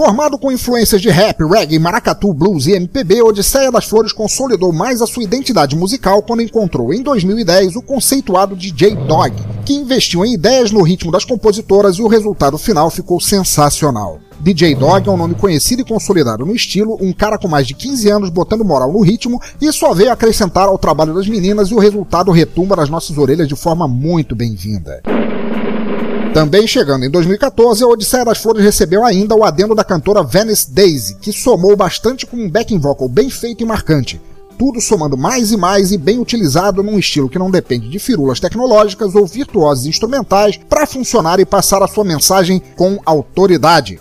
[0.03, 4.99] Formado com influências de rap, reggae, maracatu, blues e MPB, Odisseia das Flores consolidou mais
[4.99, 9.31] a sua identidade musical quando encontrou em 2010 o conceituado DJ Dog,
[9.63, 14.19] que investiu em ideias no ritmo das compositoras e o resultado final ficou sensacional.
[14.39, 17.75] DJ Dog é um nome conhecido e consolidado no estilo, um cara com mais de
[17.75, 21.75] 15 anos botando moral no ritmo e só veio acrescentar ao trabalho das meninas e
[21.75, 25.03] o resultado retumba nas nossas orelhas de forma muito bem-vinda.
[26.33, 30.71] Também chegando em 2014, a Odisseia das Flores recebeu ainda o adendo da cantora Venice
[30.71, 34.21] Daisy, que somou bastante com um backing vocal bem feito e marcante.
[34.57, 38.39] Tudo somando mais e mais e bem utilizado num estilo que não depende de firulas
[38.39, 43.99] tecnológicas ou virtuosos instrumentais para funcionar e passar a sua mensagem com autoridade.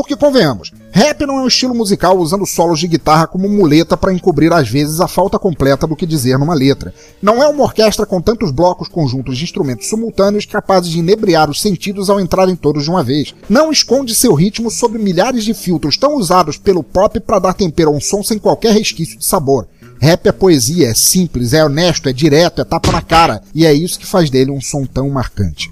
[0.00, 4.14] Porque convenhamos, Rap não é um estilo musical usando solos de guitarra como muleta para
[4.14, 6.94] encobrir às vezes a falta completa do que dizer numa letra.
[7.20, 11.60] Não é uma orquestra com tantos blocos conjuntos de instrumentos simultâneos capazes de inebriar os
[11.60, 13.34] sentidos ao entrarem todos de uma vez.
[13.46, 17.90] Não esconde seu ritmo sob milhares de filtros tão usados pelo pop para dar tempero
[17.90, 19.68] a um som sem qualquer resquício de sabor.
[20.00, 23.74] Rap é poesia, é simples, é honesto, é direto, é tapa na cara, e é
[23.74, 25.70] isso que faz dele um som tão marcante.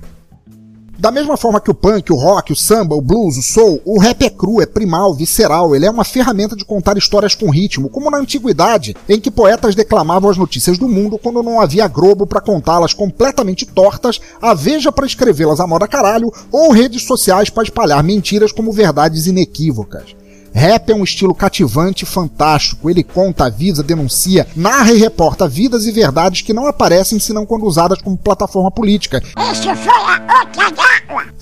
[0.98, 4.00] Da mesma forma que o punk, o rock, o samba, o blues, o soul, o
[4.00, 7.88] rap é cru, é primal, visceral, ele é uma ferramenta de contar histórias com ritmo,
[7.88, 12.26] como na antiguidade, em que poetas declamavam as notícias do mundo quando não havia Globo
[12.26, 17.62] para contá-las completamente tortas, a Veja para escrevê-las a moda caralho, ou redes sociais para
[17.62, 20.16] espalhar mentiras como verdades inequívocas.
[20.52, 22.90] Rap é um estilo cativante e fantástico.
[22.90, 27.66] Ele conta, avisa, denuncia, narra e reporta vidas e verdades que não aparecem senão quando
[27.66, 29.22] usadas como plataforma política.
[29.52, 30.87] Este foi a outra.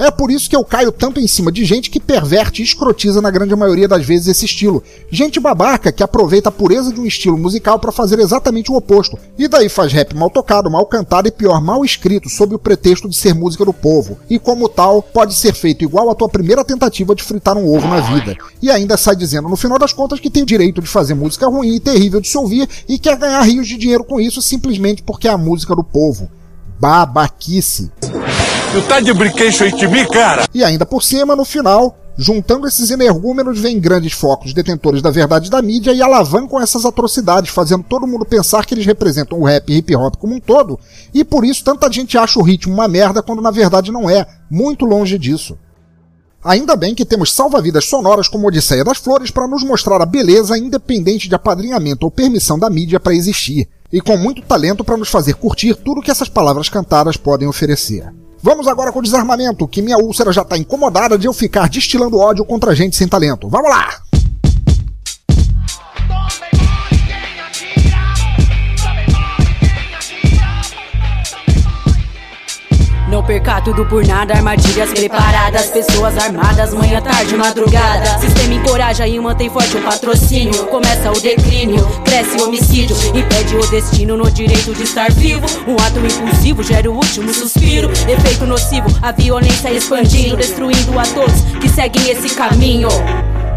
[0.07, 3.21] É por isso que eu caio tanto em cima de gente que perverte e escrotiza
[3.21, 4.81] na grande maioria das vezes esse estilo.
[5.11, 9.19] Gente babaca que aproveita a pureza de um estilo musical para fazer exatamente o oposto.
[9.37, 13.09] E daí faz rap mal tocado, mal cantado e pior, mal escrito, sob o pretexto
[13.09, 14.17] de ser música do povo.
[14.31, 17.89] E como tal, pode ser feito igual à tua primeira tentativa de fritar um ovo
[17.89, 18.37] na vida.
[18.63, 21.49] E ainda sai dizendo no final das contas que tem o direito de fazer música
[21.49, 25.03] ruim e terrível de se ouvir e quer ganhar rios de dinheiro com isso simplesmente
[25.03, 26.31] porque é a música do povo.
[26.79, 27.91] Babaquice.
[28.73, 30.47] Tu tá de brinquedo de mim, cara?
[30.53, 35.51] E ainda por cima, no final, juntando esses energúmenos, vem grandes focos detentores da verdade
[35.51, 39.71] da mídia e alavancam essas atrocidades, fazendo todo mundo pensar que eles representam o rap
[39.71, 40.79] e hip hop como um todo,
[41.15, 44.27] e por isso tanta gente acha o ritmo uma merda quando na verdade não é,
[44.51, 45.57] muito longe disso.
[46.45, 50.57] Ainda bem que temos salva-vidas sonoras como Odisseia das Flores para nos mostrar a beleza
[50.57, 55.09] independente de apadrinhamento ou permissão da mídia para existir, e com muito talento para nos
[55.09, 58.13] fazer curtir tudo que essas palavras cantadas podem oferecer.
[58.43, 62.19] Vamos agora com o desarmamento, que minha úlcera já tá incomodada de eu ficar destilando
[62.19, 63.49] ódio contra gente sem talento.
[63.49, 64.06] Vamos lá!
[73.17, 78.19] Não perca tudo por nada, armadilhas preparadas, pessoas armadas, manhã, tarde, madrugada.
[78.19, 80.67] Sistema encoraja e mantém forte o patrocínio.
[80.67, 85.47] Começa o declínio, cresce o homicídio, impede o destino no direito de estar vivo.
[85.67, 91.41] Um ato impulsivo gera o último suspiro, efeito nocivo, a violência expandindo, destruindo a todos
[91.59, 92.91] que seguem esse caminho.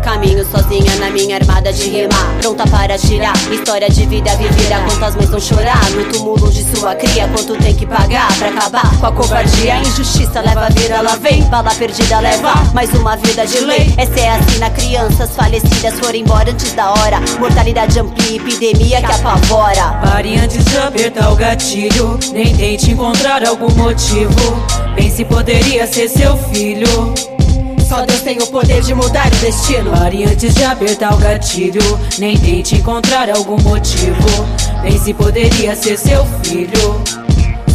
[0.04, 3.34] Caminho sozinha na minha armada de rima Pronta para tirar.
[3.52, 5.90] História de vida vivida Quantas mães vão chorar?
[5.92, 9.76] No túmulo de sua cria Quanto tem que pagar Pra acabar com a covardia?
[9.76, 11.44] A injustiça leva a vida Ela vem.
[11.44, 13.94] Bala perdida leva Mais uma vida de lei.
[13.98, 17.20] Essa é assim na crianças falecidas Foram embora antes da hora.
[17.40, 20.00] Mortalidade amplia Epidemia que apavora.
[20.04, 24.34] Pare antes de apertar o gatilho Nem tente encontrar algum motivo.
[24.96, 27.14] Pense poderia ser seu filho
[27.90, 29.90] Só Deus tem o poder de mudar o destino.
[29.90, 31.82] Pare antes de apertar o gatilho.
[32.20, 34.28] Nem tente encontrar algum motivo.
[34.84, 37.29] Pense poderia ser seu filho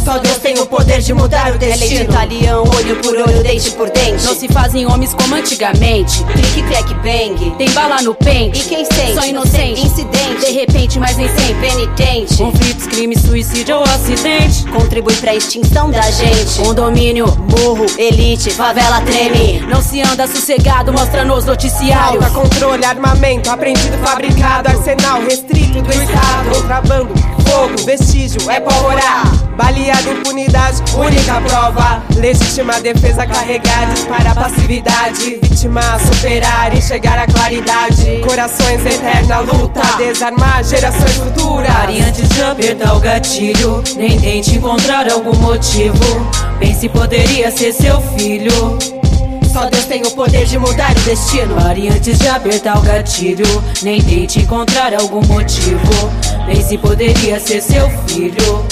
[0.05, 3.15] Só Deus tem o poder de mudar o destino É lei de talião, olho por
[3.15, 4.23] olho, dente por dente.
[4.23, 6.23] Não se fazem homens como antigamente.
[6.25, 7.55] Clique, clack, bang.
[7.57, 8.59] Tem bala no pente.
[8.59, 9.15] E quem sente?
[9.15, 9.83] Só inocente.
[9.83, 10.45] Incidente.
[10.45, 11.55] De repente, mas nem sempre.
[11.55, 12.37] Penitente.
[12.37, 14.65] Conflitos, crimes, suicídio ou acidente.
[14.67, 16.59] Contribui pra extinção da gente.
[16.59, 19.61] Condomínio, Morro, elite, favela treme.
[19.61, 22.23] Não se anda sossegado, mostra nos noticiários.
[22.23, 27.13] Falta controle, armamento, apreendido, fabricado, arsenal restrito do Estado, contrabando,
[27.45, 29.23] fogo, vestígio, é pólvora.
[29.55, 32.03] Baleada, impunidade, única prova.
[32.15, 35.39] Legítima defesa, carregar, dispara a passividade.
[35.41, 38.21] Vítima, superar e chegar à claridade.
[38.27, 41.75] Corações, eterna luta, desarmar gerações futuras.
[41.85, 45.95] Pare antes de apertar o gatilho Nem tente encontrar algum motivo
[46.59, 48.77] Pense poderia ser seu filho
[49.55, 51.55] Só Deus tem o poder de mudar o destino.
[51.55, 53.45] Pare antes de apertar o gatilho.
[53.81, 55.79] Nem tente encontrar algum motivo.
[56.45, 58.65] Pense poderia ser seu filho.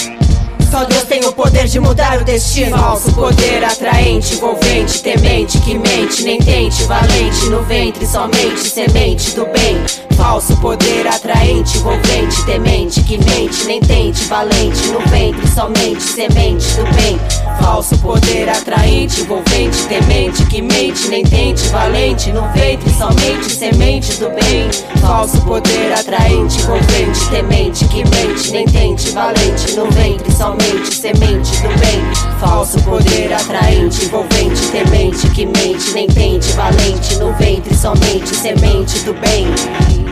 [0.69, 2.77] Só Deus tem o poder de mudar o destino.
[2.77, 9.45] Falso poder atraente, envolvente, temente, que mente, nem tente, valente no ventre, somente semente do
[9.45, 9.77] bem.
[10.15, 16.83] Falso poder atraente, envolvente, temente, que mente, nem tente, valente no ventre, somente semente do
[16.95, 17.19] bem.
[17.59, 24.29] Falso poder atraente, envolvente, temente, que mente, nem tente, valente no ventre, somente semente do
[24.29, 24.69] bem.
[25.01, 31.69] Falso poder atraente, envolvente, temente, que mente, nem tente, valente no ventre, somente semente do
[31.79, 32.01] bem.
[32.39, 39.13] Falso poder atraente, envolvente, temente, que mente, nem tente, valente no ventre, somente semente do
[39.13, 40.02] bem.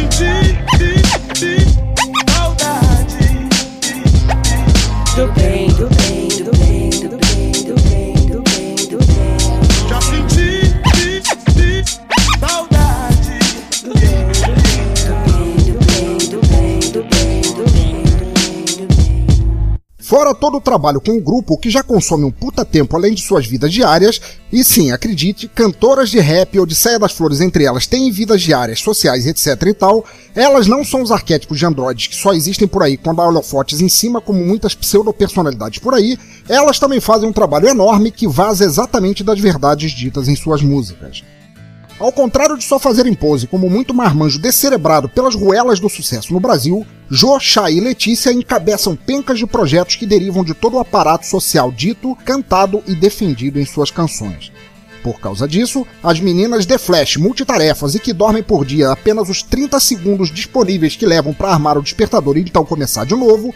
[0.00, 0.08] Já
[0.78, 1.56] senti
[2.30, 3.48] saudade.
[5.14, 5.99] Do bem, do bem,
[20.34, 23.46] todo o trabalho com o grupo, que já consome um puta tempo além de suas
[23.46, 24.20] vidas diárias,
[24.52, 28.80] e sim, acredite, cantoras de rap e Odisseia das Flores entre elas têm vidas diárias,
[28.80, 32.82] sociais, etc e tal, elas não são os arquétipos de androides que só existem por
[32.82, 36.18] aí quando há holofotes em cima, como muitas pseudo-personalidades por aí,
[36.48, 41.22] elas também fazem um trabalho enorme que vaza exatamente das verdades ditas em suas músicas.
[42.00, 46.40] Ao contrário de só fazerem pose como muito marmanjo descerebrado pelas ruelas do sucesso no
[46.40, 51.26] Brasil, Jô, Chay e Letícia encabeçam pencas de projetos que derivam de todo o aparato
[51.26, 54.50] social dito, cantado e defendido em suas canções.
[55.02, 59.42] Por causa disso, as meninas de flash multitarefas e que dormem por dia apenas os
[59.42, 63.54] 30 segundos disponíveis que levam para armar o despertador e então começar de novo,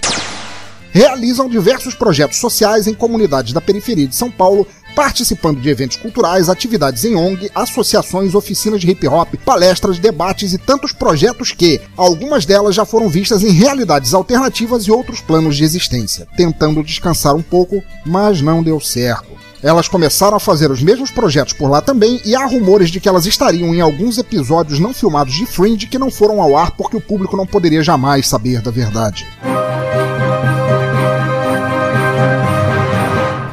[0.94, 6.48] realizam diversos projetos sociais em comunidades da periferia de São Paulo, participando de eventos culturais,
[6.48, 12.46] atividades em ONG, associações, oficinas de hip hop, palestras, debates e tantos projetos que, algumas
[12.46, 17.42] delas já foram vistas em realidades alternativas e outros planos de existência, tentando descansar um
[17.42, 19.34] pouco, mas não deu certo.
[19.62, 23.08] Elas começaram a fazer os mesmos projetos por lá também, e há rumores de que
[23.08, 26.98] elas estariam em alguns episódios não filmados de Fringe que não foram ao ar porque
[26.98, 29.26] o público não poderia jamais saber da verdade.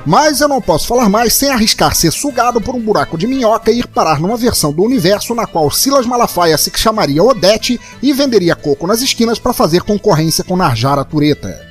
[0.05, 3.71] Mas eu não posso falar mais sem arriscar ser sugado por um buraco de minhoca
[3.71, 8.11] e ir parar numa versão do universo na qual Silas Malafaia se chamaria Odete e
[8.11, 11.70] venderia coco nas esquinas para fazer concorrência com Narjara Tureta.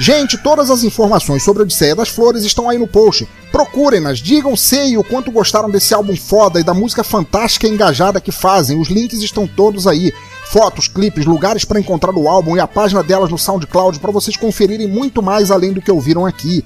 [0.00, 3.28] Gente, todas as informações sobre a Odisseia das Flores estão aí no post.
[3.50, 8.20] Procurem-nas, digam sei o quanto gostaram desse álbum foda e da música fantástica e engajada
[8.20, 8.78] que fazem.
[8.78, 10.12] Os links estão todos aí.
[10.52, 14.36] Fotos, clipes, lugares para encontrar o álbum e a página delas no SoundCloud para vocês
[14.36, 16.64] conferirem muito mais além do que ouviram aqui.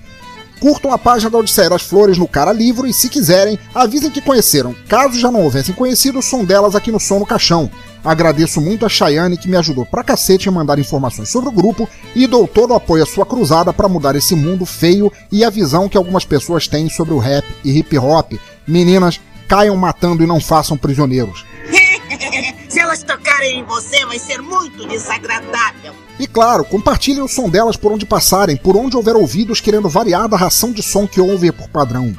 [0.60, 4.20] Curtam a página da Odisseia das Flores no Cara Livro e, se quiserem, avisem que
[4.20, 4.76] conheceram.
[4.86, 7.70] Caso já não houvessem conhecido, o som delas aqui no Som no Caixão.
[8.04, 11.88] Agradeço muito a Chayane que me ajudou pra cacete a mandar informações sobre o grupo
[12.14, 15.50] e dou todo o apoio à sua cruzada para mudar esse mundo feio e a
[15.50, 18.32] visão que algumas pessoas têm sobre o rap e hip hop.
[18.66, 21.44] Meninas, caiam matando e não façam prisioneiros.
[22.68, 25.92] Se elas tocarem em você, vai ser muito desagradável.
[26.18, 30.28] E claro, compartilhem o som delas por onde passarem, por onde houver ouvidos querendo variar
[30.28, 32.14] da ração de som que ouvem por padrão.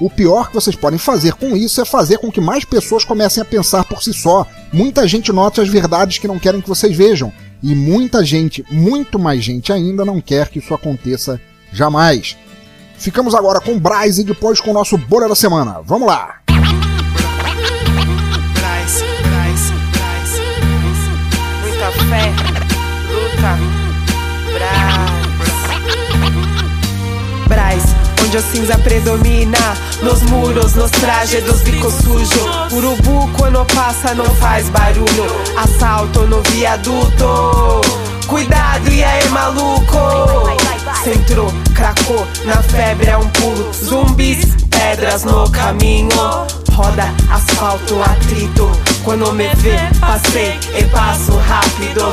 [0.00, 3.42] O pior que vocês podem fazer com isso é fazer com que mais pessoas comecem
[3.42, 4.46] a pensar por si só.
[4.72, 7.30] Muita gente nota as verdades que não querem que vocês vejam.
[7.62, 11.38] E muita gente, muito mais gente ainda, não quer que isso aconteça
[11.70, 12.38] jamais.
[12.96, 15.82] Ficamos agora com o Braz e depois com o nosso Bolha da Semana.
[15.84, 16.39] Vamos lá!
[28.30, 29.58] Onde a cinza predomina.
[30.02, 32.72] Nos muros, nos trajes dos bicos sujos.
[32.72, 35.26] Urubu quando passa não faz barulho.
[35.56, 37.80] Assalto no viaduto.
[38.28, 39.98] Cuidado, e aí, maluco?
[41.02, 43.72] Centrou, cracou, na febre é um pulo.
[43.72, 46.08] Zumbis, pedras no caminho.
[46.72, 48.70] Roda, asfalto, atrito.
[49.02, 52.04] Quando me vê, passei e passo rápido.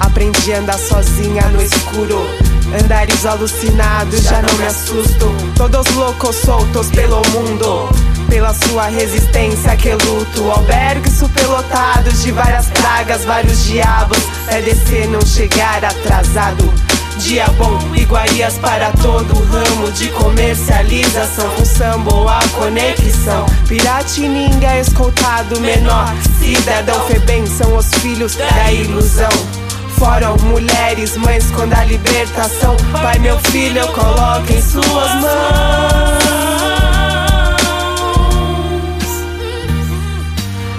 [0.00, 2.43] Aprendi a andar sozinha no escuro.
[2.72, 5.34] Andares alucinados, já não me assusto.
[5.56, 7.88] Todos loucos soltos pelo mundo.
[8.28, 10.50] Pela sua resistência que luto.
[10.50, 14.18] Albergues superlotados de várias pragas, vários diabos.
[14.48, 16.72] É descer, não chegar atrasado.
[17.18, 21.54] Dia bom, iguarias para todo ramo de comercialização.
[21.60, 23.46] O samba a conexão.
[23.68, 26.12] Piratininga escoltado menor.
[26.40, 29.63] Cidadão Febem são os filhos da ilusão.
[29.98, 32.76] Foram mulheres, mães quando a libertação.
[32.92, 36.24] Pai, meu filho, eu coloco em suas mãos.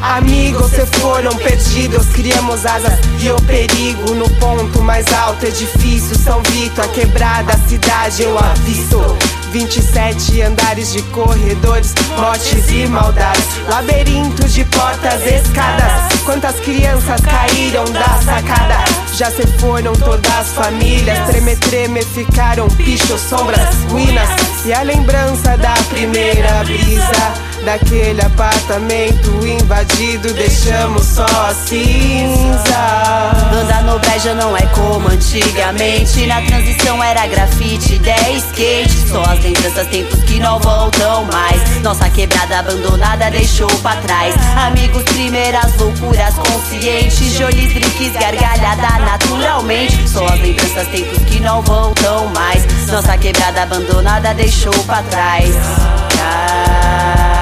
[0.01, 6.41] Amigos se foram perdidos, criamos asas e o perigo no ponto mais alto, edifício São
[6.43, 9.01] Vito, a quebrada cidade eu avisto.
[9.51, 16.21] 27 andares de corredores, mortes e maldades, labirintos de portas, escadas.
[16.23, 19.04] Quantas crianças caíram da sacada?
[19.17, 24.28] Já se foram todas as famílias, treme treme ficaram pichos, sombras, ruínas
[24.65, 27.44] e a lembrança da primeira brisa.
[27.65, 32.61] Daquele apartamento invadido, deixamos só a cinza.
[33.59, 36.28] Andar no breja não é como antigamente.
[36.28, 39.09] Na transição era grafite, 10 skate.
[39.09, 41.82] Só as lembranças, tempos que não voltam mais.
[41.82, 44.36] Nossa quebrada abandonada deixou pra trás.
[44.68, 47.34] Amigos, primeiras loucuras conscientes.
[47.34, 50.07] Jolis, drinks, gargalhada naturalmente.
[50.07, 52.63] Só as lembranças, tempos que não voltam mais.
[52.91, 55.49] Nossa quebrada abandonada deixou pra trás.
[56.16, 57.34] Onde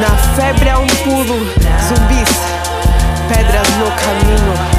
[0.00, 1.38] na febre é um pulo.
[1.88, 2.28] Zumbis,
[3.28, 4.76] pedras no caminho.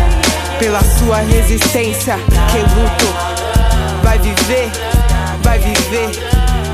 [0.60, 2.16] Pela sua resistência,
[2.52, 3.38] que luto.
[4.04, 4.70] Vai viver,
[5.44, 6.10] vai viver,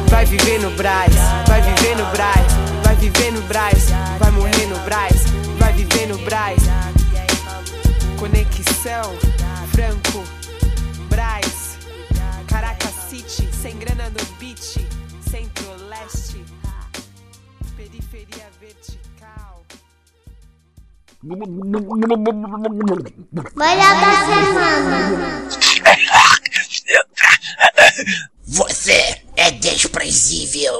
[0.07, 1.13] vai viver no Braz,
[1.47, 2.45] vai viver no Braz,
[2.83, 3.89] vai viver no Braz,
[4.19, 5.25] vai morrer no Braz,
[5.59, 6.59] vai viver no Braz.
[8.17, 9.13] Conexão,
[9.73, 10.23] Franco,
[11.09, 11.77] Braz,
[12.47, 14.77] Caracas City, sem grana no beat,
[15.29, 16.45] Centro-Leste,
[17.83, 19.61] periferia vertical.
[21.21, 21.45] Melhor
[24.01, 25.47] da semana.
[28.45, 30.79] Você é desprezível.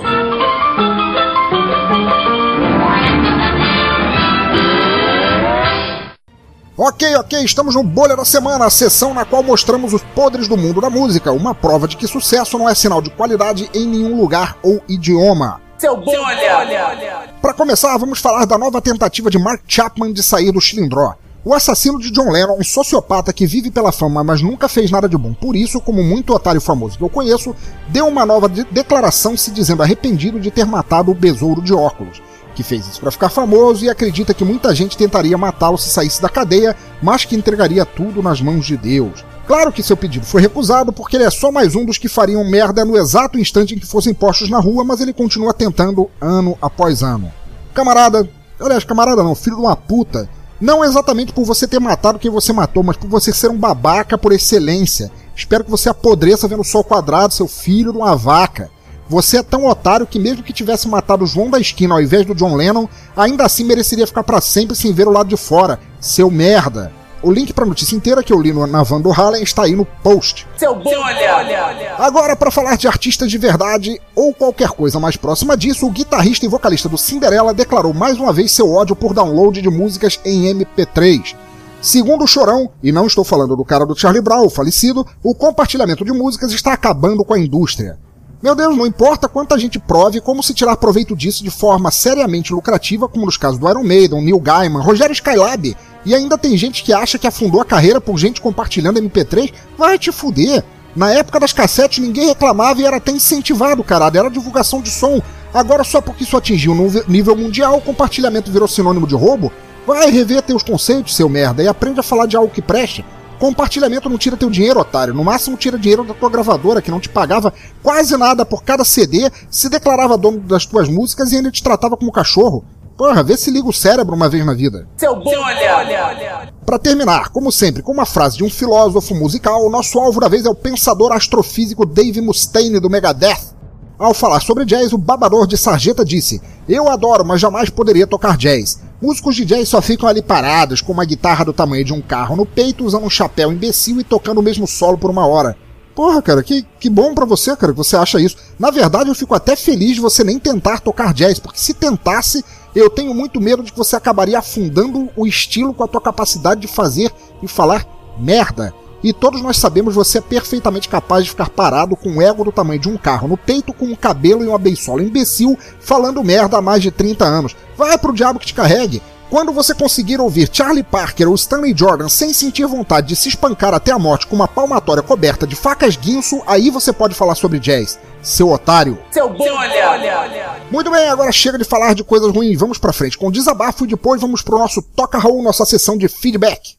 [6.75, 10.57] Ok, ok, estamos no Bolha da Semana, a sessão na qual mostramos os podres do
[10.57, 14.19] mundo da música, uma prova de que sucesso não é sinal de qualidade em nenhum
[14.19, 15.62] lugar ou idioma.
[15.83, 17.27] Seu bolha!
[17.41, 21.13] Para começar, vamos falar da nova tentativa de Mark Chapman de sair do cilindró.
[21.43, 25.09] O assassino de John Lennon, um sociopata que vive pela fama, mas nunca fez nada
[25.09, 25.33] de bom.
[25.33, 27.53] Por isso, como muito otário famoso que eu conheço,
[27.89, 32.21] deu uma nova de- declaração se dizendo arrependido de ter matado o besouro de óculos,
[32.55, 36.21] que fez isso para ficar famoso e acredita que muita gente tentaria matá-lo se saísse
[36.21, 39.25] da cadeia, mas que entregaria tudo nas mãos de Deus.
[39.45, 42.49] Claro que seu pedido foi recusado porque ele é só mais um dos que fariam
[42.49, 46.57] merda no exato instante em que fossem postos na rua, mas ele continua tentando ano
[46.61, 47.31] após ano.
[47.73, 50.29] Camarada, aliás, camarada não, filho de uma puta,
[50.61, 54.17] não exatamente por você ter matado quem você matou, mas por você ser um babaca
[54.17, 55.11] por excelência.
[55.35, 58.71] Espero que você apodreça vendo o sol quadrado, seu filho de uma vaca.
[59.09, 62.25] Você é tão otário que mesmo que tivesse matado o João da esquina ao invés
[62.25, 62.87] do John Lennon,
[63.17, 66.93] ainda assim mereceria ficar para sempre sem ver o lado de fora, seu merda.
[67.23, 69.75] O link pra notícia inteira que eu li no- na van do Hallen está aí
[69.75, 70.45] no post.
[70.57, 71.95] Seu bolha!
[71.97, 76.45] Agora, para falar de artistas de verdade ou qualquer coisa mais próxima disso, o guitarrista
[76.45, 80.47] e vocalista do Cinderela declarou mais uma vez seu ódio por download de músicas em
[80.53, 81.33] MP3.
[81.81, 85.33] Segundo o Chorão, e não estou falando do cara do Charlie Brown, o falecido, o
[85.35, 87.97] compartilhamento de músicas está acabando com a indústria.
[88.43, 92.51] Meu Deus, não importa quanta gente prove como se tirar proveito disso de forma seriamente
[92.51, 95.73] lucrativa, como nos casos do Iron Maiden, Neil Gaiman, Rogério Skylab,
[96.05, 99.97] e ainda tem gente que acha que afundou a carreira por gente compartilhando MP3, vai
[99.97, 100.61] te fuder.
[100.93, 105.21] Na época das cassetes ninguém reclamava e era até incentivado, caralho, era divulgação de som.
[105.53, 109.53] Agora só porque isso atingiu no nível mundial, o compartilhamento virou sinônimo de roubo?
[109.87, 113.05] Vai rever teus conceitos, seu merda, e aprende a falar de algo que preste.
[113.43, 115.13] Compartilhamento não tira teu dinheiro, otário.
[115.13, 118.85] No máximo tira dinheiro da tua gravadora, que não te pagava quase nada por cada
[118.85, 122.63] CD, se declarava dono das tuas músicas e ainda te tratava como cachorro.
[122.97, 124.87] Porra, vê se liga o cérebro uma vez na vida.
[124.95, 126.53] Seu bolha!
[126.65, 130.29] Para terminar, como sempre, com uma frase de um filósofo musical, o nosso alvo da
[130.29, 133.53] vez é o pensador astrofísico Dave Mustaine do Megadeth.
[133.99, 138.37] Ao falar sobre jazz, o babador de sarjeta disse: Eu adoro, mas jamais poderia tocar
[138.37, 138.79] jazz.
[139.03, 142.37] Músicos de jazz só ficam ali parados, com uma guitarra do tamanho de um carro
[142.37, 145.57] no peito, usando um chapéu imbecil e tocando o mesmo solo por uma hora.
[145.93, 148.37] Porra, cara, que, que bom pra você, cara, que você acha isso.
[148.57, 152.45] Na verdade, eu fico até feliz de você nem tentar tocar jazz, porque se tentasse,
[152.73, 156.61] eu tenho muito medo de que você acabaria afundando o estilo com a tua capacidade
[156.61, 157.85] de fazer e falar
[158.17, 158.73] merda.
[159.03, 162.51] E todos nós sabemos você é perfeitamente capaz de ficar parado com o ego do
[162.51, 166.57] tamanho de um carro no peito, com um cabelo e uma beisola imbecil, falando merda
[166.57, 167.55] há mais de 30 anos.
[167.77, 169.01] Vai pro diabo que te carregue.
[169.29, 173.73] Quando você conseguir ouvir Charlie Parker ou Stanley Jordan sem sentir vontade de se espancar
[173.73, 177.59] até a morte com uma palmatória coberta de facas guinso, aí você pode falar sobre
[177.59, 177.97] jazz.
[178.21, 178.97] Seu otário.
[179.11, 180.61] Seu bolha!
[180.69, 182.59] Muito bem, agora chega de falar de coisas ruins.
[182.59, 185.97] Vamos pra frente com o desabafo e depois vamos pro nosso Toca Raul, nossa sessão
[185.97, 186.77] de feedback.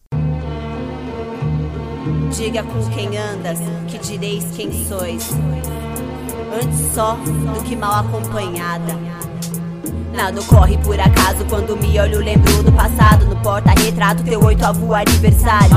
[2.36, 5.30] Diga com quem andas, que direis quem sois.
[6.52, 8.98] Antes só do que mal acompanhada.
[10.12, 13.26] Nada ocorre por acaso quando me olho, lembro do passado.
[13.26, 15.70] No porta-retrato, teu oitavo aniversário.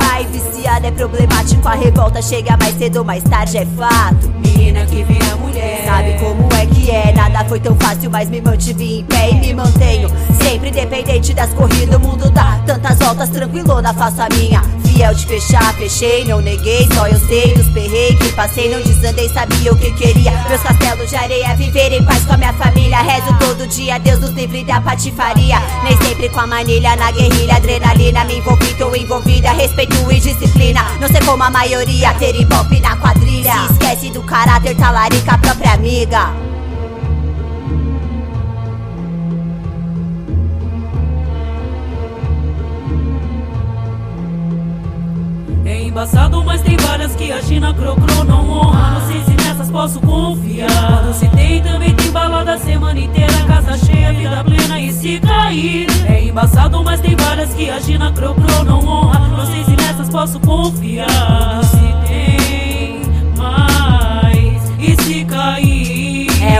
[0.00, 4.28] Pai viciado é problemático, a revolta chega mais cedo ou mais tarde, é fato.
[4.44, 5.84] Menina que vira mulher.
[5.86, 7.12] Sabe como é que é?
[7.12, 10.10] Nada foi tão fácil, mas me mantive em pé e me mantenho.
[10.42, 14.62] Sempre independente das corridas, o mundo dá tantas voltas, tranquilona, faço a minha.
[14.84, 19.28] Fiel de fechar, fechei, não neguei, só eu sei dos perreios que passei, não desandei,
[19.28, 20.32] sabia o que queria.
[20.48, 22.98] Meus castelos de areia, viver em paz com a minha família.
[22.98, 25.56] Rezo todo dia, Deus nos livre da patifaria.
[25.82, 28.24] Nem sempre com a manilha, na guerrilha, adrenalina.
[28.24, 30.84] Me envolvi, tô envolvida, respeito e disciplina.
[31.00, 33.66] Não sei como a maioria ter ibope na quadrilha.
[33.66, 36.32] Se esquece do caráter, talarica a própria amiga.
[45.64, 49.00] É embaçado, mas tem várias que a China crocro não honra.
[49.00, 50.68] Não sei se nessas posso confiar.
[50.68, 53.32] Quando se tem, também tem balada a semana inteira.
[53.46, 55.88] Casa cheia, vida plena e se cair.
[56.08, 59.18] É embaçado, mas tem várias que a Gina Crocro não honra.
[59.28, 61.77] Não sei se nessas posso confiar.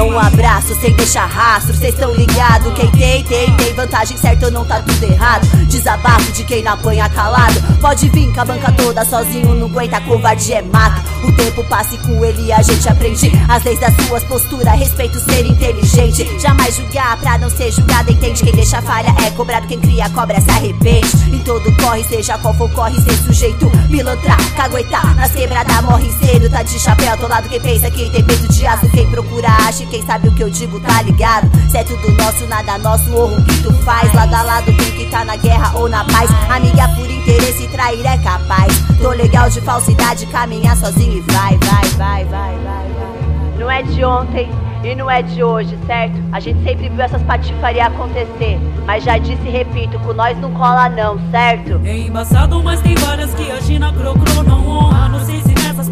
[0.08, 2.72] Um abraço sem deixar rastro, cês tão ligado.
[2.72, 5.46] Quem tem, tem, tem vantagem certa, não tá tudo errado.
[5.66, 7.60] Desabafo de quem não apanha calado.
[7.80, 11.02] Pode vir com a banca toda sozinho, não aguenta, covarde é mato.
[11.24, 14.78] O tempo passa e com ele a gente aprende as leis das suas posturas.
[14.78, 18.10] Respeito ser inteligente, jamais julgar pra não ser julgado.
[18.10, 21.08] Entende quem deixa falha é cobrado, quem cria cobra se arrepende.
[21.32, 23.70] Em todo corre, seja qual for corre, ser sujeito.
[23.90, 26.48] Pilantrar, caguetar, nas quebradas morre cedo.
[26.50, 28.88] Tá de chapéu, tô lado quem pensa que tem peito de aço.
[28.90, 31.50] Quem procura acha, e quem sabe o que eu digo tá ligado.
[31.68, 34.12] Se é tudo nosso, nada nosso, morro que tu faz.
[34.14, 36.30] Lado a lado, quem que tá na guerra ou na paz.
[36.48, 38.72] Amiga por interesse, trair é capaz.
[39.02, 43.58] Tô legal de falsidade, caminhar sozinho e vai, vai, vai, vai, vai, vai.
[43.58, 44.48] Não é de ontem
[44.84, 46.16] e não é de hoje, certo?
[46.30, 48.60] A gente sempre viu essas patifarias acontecer.
[48.86, 51.80] Mas já disse e repito, com nós não cola não, certo?
[51.84, 55.08] É embaçado, mas tem várias que a Gina Crocro não honra.
[55.08, 55.47] Não sei se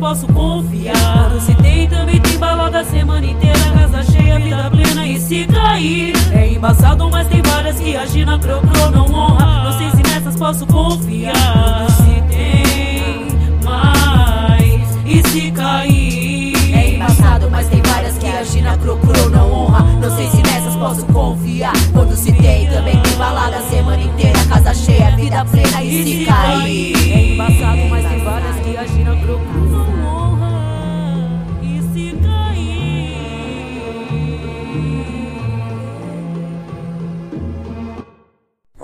[0.07, 0.94] posso confiar.
[0.94, 3.59] Quando se tem, também tem balada a semana inteira.
[3.74, 6.14] Casa cheia, vida plena e se cair.
[6.32, 9.64] É embaçado, mas tem várias que a Gina Crocro não honra.
[9.64, 11.34] Não sei se nessas posso confiar.
[11.34, 13.26] Quando se tem
[13.64, 16.54] mais e se cair.
[16.72, 19.82] É embaçado, mas tem várias que a Gina Crocro não honra.
[20.00, 21.72] Não sei se nessas posso confiar.
[21.92, 24.38] Quando se tem, também tem balada a semana inteira.
[24.44, 27.12] Casa cheia, vida plena e se cair.
[27.12, 29.66] É embaçado, mas tem várias que a Gina Crocro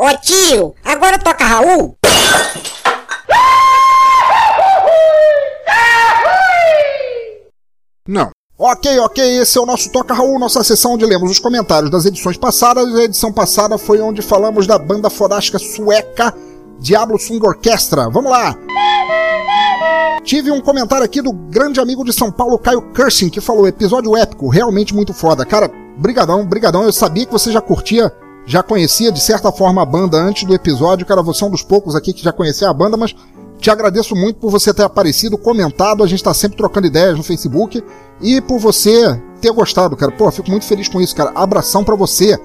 [0.05, 1.97] Ô tio, agora toca Raul.
[8.09, 8.31] Não.
[8.59, 12.05] Ok, ok, esse é o nosso Toca Raul, nossa sessão onde lemos os comentários das
[12.05, 12.93] edições passadas.
[12.97, 16.35] A edição passada foi onde falamos da banda fodástica sueca
[16.81, 18.11] Diablo Sung Orchestra.
[18.11, 18.57] Vamos lá!
[20.25, 24.17] Tive um comentário aqui do grande amigo de São Paulo, Caio Cursing, que falou: episódio
[24.17, 25.47] épico, realmente muito foda.
[25.47, 26.83] Cara, brigadão, brigadão.
[26.83, 28.13] Eu sabia que você já curtia,
[28.45, 31.07] já conhecia de certa forma a banda antes do episódio.
[31.07, 33.15] Cara, você é um dos poucos aqui que já conhecia a banda, mas
[33.59, 36.03] te agradeço muito por você ter aparecido, comentado.
[36.03, 37.83] A gente tá sempre trocando ideias no Facebook
[38.21, 40.11] e por você ter gostado, cara.
[40.13, 41.31] Pô, fico muito feliz com isso, cara.
[41.35, 42.37] Abração pra você.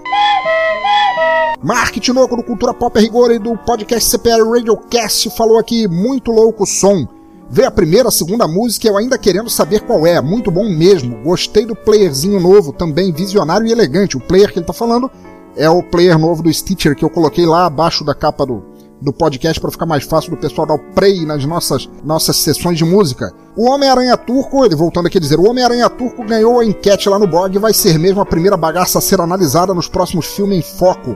[1.63, 6.63] Marketing louco do Cultura Pop Rigor e do podcast CPR Radiocast falou aqui, muito louco
[6.63, 7.07] o som.
[7.49, 10.21] Vê a primeira, a segunda música, eu ainda querendo saber qual é.
[10.21, 11.23] Muito bom mesmo.
[11.23, 14.17] Gostei do playerzinho novo, também visionário e elegante.
[14.17, 15.09] O player que ele tá falando
[15.57, 18.63] é o player novo do Stitcher que eu coloquei lá abaixo da capa do,
[19.01, 22.77] do podcast para ficar mais fácil do pessoal dar o play nas nossas, nossas sessões
[22.77, 23.31] de música.
[23.55, 27.17] O Homem-Aranha Turco, ele voltando aqui a dizer, o Homem-Aranha Turco ganhou a enquete lá
[27.19, 30.59] no blog e vai ser mesmo a primeira bagaça a ser analisada nos próximos filmes
[30.59, 31.15] em foco.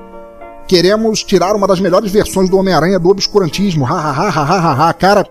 [0.68, 3.86] Queremos tirar uma das melhores versões do Homem-Aranha do obscurantismo.
[3.86, 4.94] Ha, ha, ha, ha, ha, ha.
[4.94, 5.26] Cara,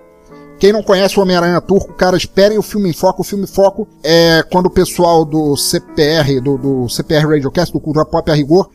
[0.59, 3.23] quem não conhece o Homem-Aranha Turco, cara, esperem o filme em foco.
[3.23, 7.81] O filme em foco é quando o pessoal do CPR, do, do CPR Radiocast, do
[7.81, 8.69] Cultura Pop a Rigor,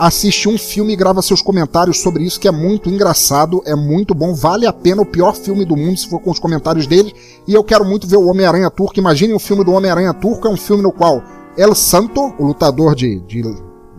[0.00, 4.14] assiste um filme e grava seus comentários sobre isso, que é muito engraçado, é muito
[4.14, 7.14] bom, vale a pena, o pior filme do mundo, se for com os comentários dele.
[7.46, 8.98] E eu quero muito ver o Homem-Aranha Turco.
[8.98, 11.22] Imaginem o filme do Homem-Aranha Turco, é um filme no qual
[11.54, 13.42] El Santo, o lutador de, de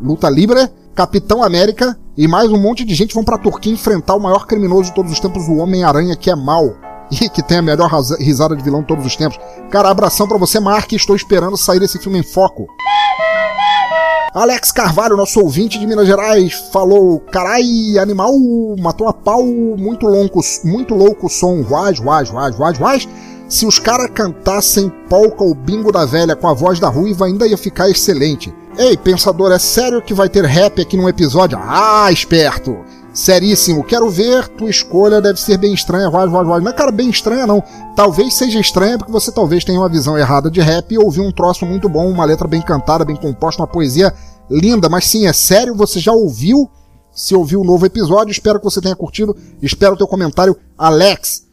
[0.02, 4.20] luta livre, Capitão América e mais um monte de gente vão pra Turquia enfrentar o
[4.20, 6.76] maior criminoso de todos os tempos, o Homem-Aranha, que é mal.
[7.12, 7.90] E que tem a melhor
[8.22, 9.38] risada de vilão de todos os tempos.
[9.70, 10.94] Cara, abração pra você, Mark.
[10.94, 12.66] Estou esperando sair esse filme em foco.
[14.34, 17.64] Alex Carvalho, nosso ouvinte de Minas Gerais, falou: Carai,
[18.00, 18.34] animal,
[18.80, 23.10] matou a pau, muito louco, muito louco o som, vaz, vaz, vaz, vaz, vaz.
[23.50, 27.46] Se os caras cantassem polka ou bingo da velha com a voz da ruiva, ainda
[27.46, 28.54] ia ficar excelente.
[28.78, 31.60] Ei, pensador, é sério que vai ter rap aqui num episódio?
[31.62, 32.78] Ah, esperto!
[33.14, 36.64] Seríssimo, quero ver, tua escolha deve ser bem estranha, vaz, vaz, vaz.
[36.64, 37.62] Não é, cara, bem estranha não.
[37.94, 41.32] Talvez seja estranha porque você talvez tenha uma visão errada de rap e ouviu um
[41.32, 44.14] troço muito bom, uma letra bem cantada, bem composta, uma poesia
[44.50, 44.88] linda.
[44.88, 46.70] Mas sim, é sério, você já ouviu?
[47.12, 49.36] Se ouviu o novo episódio, espero que você tenha curtido.
[49.62, 51.44] Espero o teu comentário, Alex.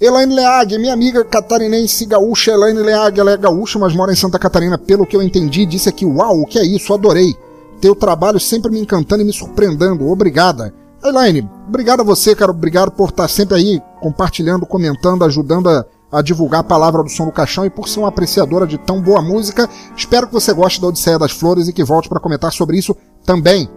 [0.00, 4.38] Elaine Leag, minha amiga catarinense gaúcha, Elaine Leag, ela é gaúcha, mas mora em Santa
[4.38, 7.34] Catarina, pelo que eu entendi, disse aqui, uau, o que é isso, adorei.
[7.80, 10.72] Teu trabalho sempre me encantando e me surpreendendo, obrigada.
[11.04, 16.22] Elaine, obrigado a você, cara, obrigado por estar sempre aí compartilhando, comentando, ajudando a, a
[16.22, 19.20] divulgar a palavra do Som do Caixão e por ser uma apreciadora de tão boa
[19.22, 19.68] música.
[19.96, 22.96] Espero que você goste da Odisseia das Flores e que volte para comentar sobre isso
[23.24, 23.68] também.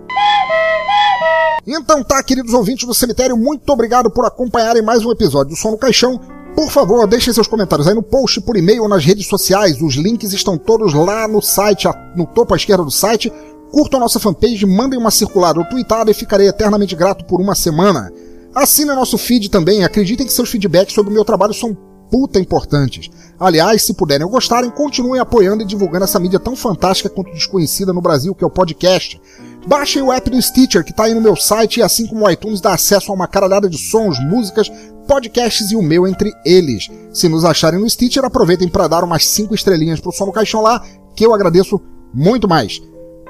[1.68, 5.72] Então tá, queridos ouvintes do cemitério, muito obrigado por acompanharem mais um episódio do Som
[5.72, 6.20] no Caixão.
[6.56, 9.82] Por favor, deixem seus comentários aí no post, por e-mail ou nas redes sociais.
[9.82, 13.32] Os links estão todos lá no site, no topo à esquerda do site.
[13.72, 18.12] Curtam nossa fanpage, mandem uma circular ou tweetada e ficarei eternamente grato por uma semana.
[18.54, 21.78] Assinem nosso feed também, acreditem que seus feedbacks sobre o meu trabalho são
[22.10, 23.10] puta importantes.
[23.40, 27.94] Aliás, se puderem ou gostarem, continuem apoiando e divulgando essa mídia tão fantástica quanto desconhecida
[27.94, 29.22] no Brasil, que é o podcast.
[29.68, 32.30] Baixem o app do Stitcher, que está aí no meu site, e assim como o
[32.30, 34.72] iTunes dá acesso a uma caralhada de sons, músicas,
[35.08, 36.90] podcasts e o meu entre eles.
[37.14, 40.62] Se nos acharem no Stitcher, aproveitem para dar umas 5 estrelinhas pro som no caixão
[40.62, 40.84] lá,
[41.16, 41.80] que eu agradeço
[42.14, 42.82] muito mais.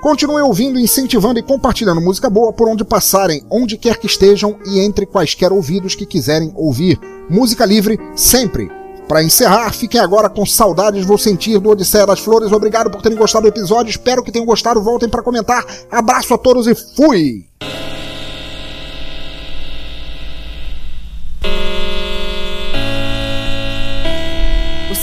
[0.01, 4.79] Continuem ouvindo, incentivando e compartilhando música boa por onde passarem, onde quer que estejam e
[4.79, 6.97] entre quaisquer ouvidos que quiserem ouvir.
[7.29, 8.71] Música livre sempre.
[9.09, 12.51] Para encerrar, fiquem agora com saudades vou sentir do Odisseia das Flores.
[12.51, 13.89] Obrigado por terem gostado do episódio.
[13.89, 14.81] Espero que tenham gostado.
[14.81, 15.65] Voltem para comentar.
[15.91, 17.45] Abraço a todos e fui.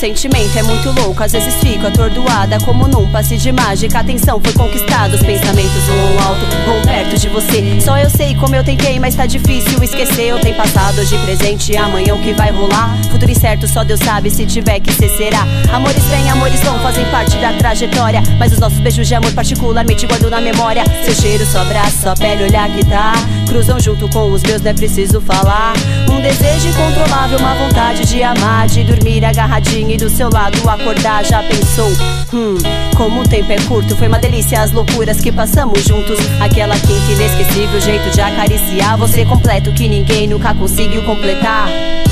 [0.06, 4.52] Sentimento é muito louco, às vezes fico atordoada Como num passe de mágica, atenção foi
[4.52, 7.80] conquistada Os pensamentos voam alto, vão perto de você.
[7.80, 10.28] Só eu sei como eu tentei, mas tá difícil esquecer.
[10.28, 12.96] Eu tenho passado, hoje presente amanhã o que vai rolar?
[13.10, 15.46] Futuro incerto, só Deus sabe, se tiver que ser será.
[15.72, 18.22] Amores vêm, amores vão, fazem parte da trajetória.
[18.38, 20.84] Mas os nossos beijos de amor particularmente guardo na memória.
[21.04, 23.12] Seu cheiro, sua abraço, sua pele, olhar que tá.
[23.48, 25.74] Cruzam junto com os meus, não é preciso falar.
[26.10, 31.24] Um desejo incontrolável, uma vontade de amar De dormir agarradinho e do seu lado acordar
[31.24, 31.90] já pensou?
[32.32, 32.58] Hum,
[32.96, 36.18] como o tempo é curto Foi uma delícia as loucuras que passamos juntos.
[36.40, 41.68] Aquela quinta inesquecível jeito de acariciar Você completo que ninguém nunca conseguiu completar.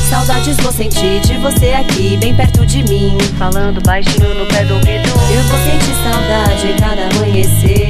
[0.09, 3.17] Saudades vou sentir de você aqui bem perto de mim.
[3.39, 5.09] Falando baixinho no pé do ouvido.
[5.31, 7.84] Eu vou sentir saudade cada amanhecer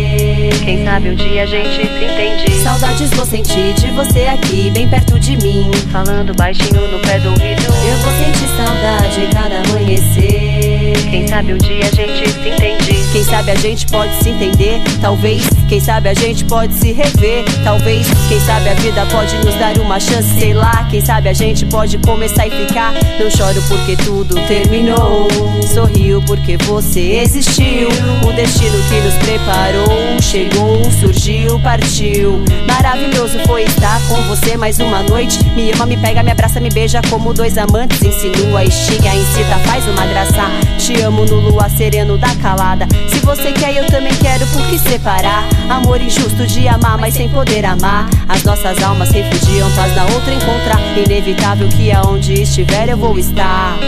[0.94, 2.62] sabe um dia a gente se entende.
[2.62, 5.68] Saudades vou sentir de você aqui bem perto de mim.
[5.90, 7.64] Falando baixinho no pé do ouvido.
[7.64, 10.73] Eu vou sentir saudade cada amanhecer
[11.10, 13.04] Quem sabe um dia a gente se entende.
[13.12, 14.80] Quem sabe a gente pode se entender.
[15.00, 17.44] Talvez, quem sabe a gente pode se rever.
[17.62, 20.28] Talvez, quem sabe a vida pode nos dar uma chance.
[20.38, 22.92] Sei lá, quem sabe a gente pode começar e ficar.
[23.18, 25.28] Não choro porque tudo terminou.
[25.72, 27.88] Sorrio porque você existiu.
[28.26, 30.20] O destino que nos preparou.
[30.20, 32.42] Chegou, surgiu, partiu.
[32.66, 35.38] Maravilhoso foi estar com você mais uma noite.
[35.54, 39.86] Me ama, me pega, me abraça, me beija Como dois amantes, insinua, estiga, incita, faz
[39.86, 40.42] uma graça
[40.84, 42.86] Te amo no luar sereno da calada.
[43.08, 45.42] Se você quer, eu também quero, por que separar?
[45.66, 48.06] Amor injusto de amar, mas sem poder amar.
[48.28, 50.78] As nossas almas refugiam, paz na outra encontrar.
[50.94, 53.78] Inevitável que aonde estiver eu vou estar.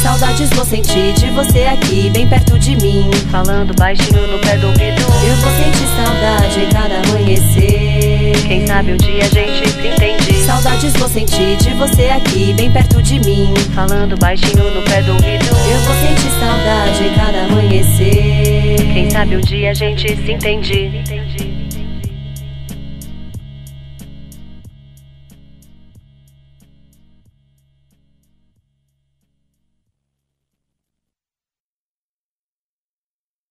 [0.00, 3.10] Saudades vou sentir de você aqui bem perto de mim.
[3.32, 5.02] Falando baixinho no pé do ouvido.
[5.26, 7.95] Eu vou sentir saudade cada amanhecer
[8.46, 10.34] Quem sabe um dia a gente se entende.
[10.44, 13.54] Saudades vou sentir de você aqui bem perto de mim.
[13.74, 15.46] Falando baixinho no pé do ouvido.
[15.46, 18.92] Eu vou sentir saudade cada amanhecer.
[18.92, 21.15] Quem sabe um dia a gente se entende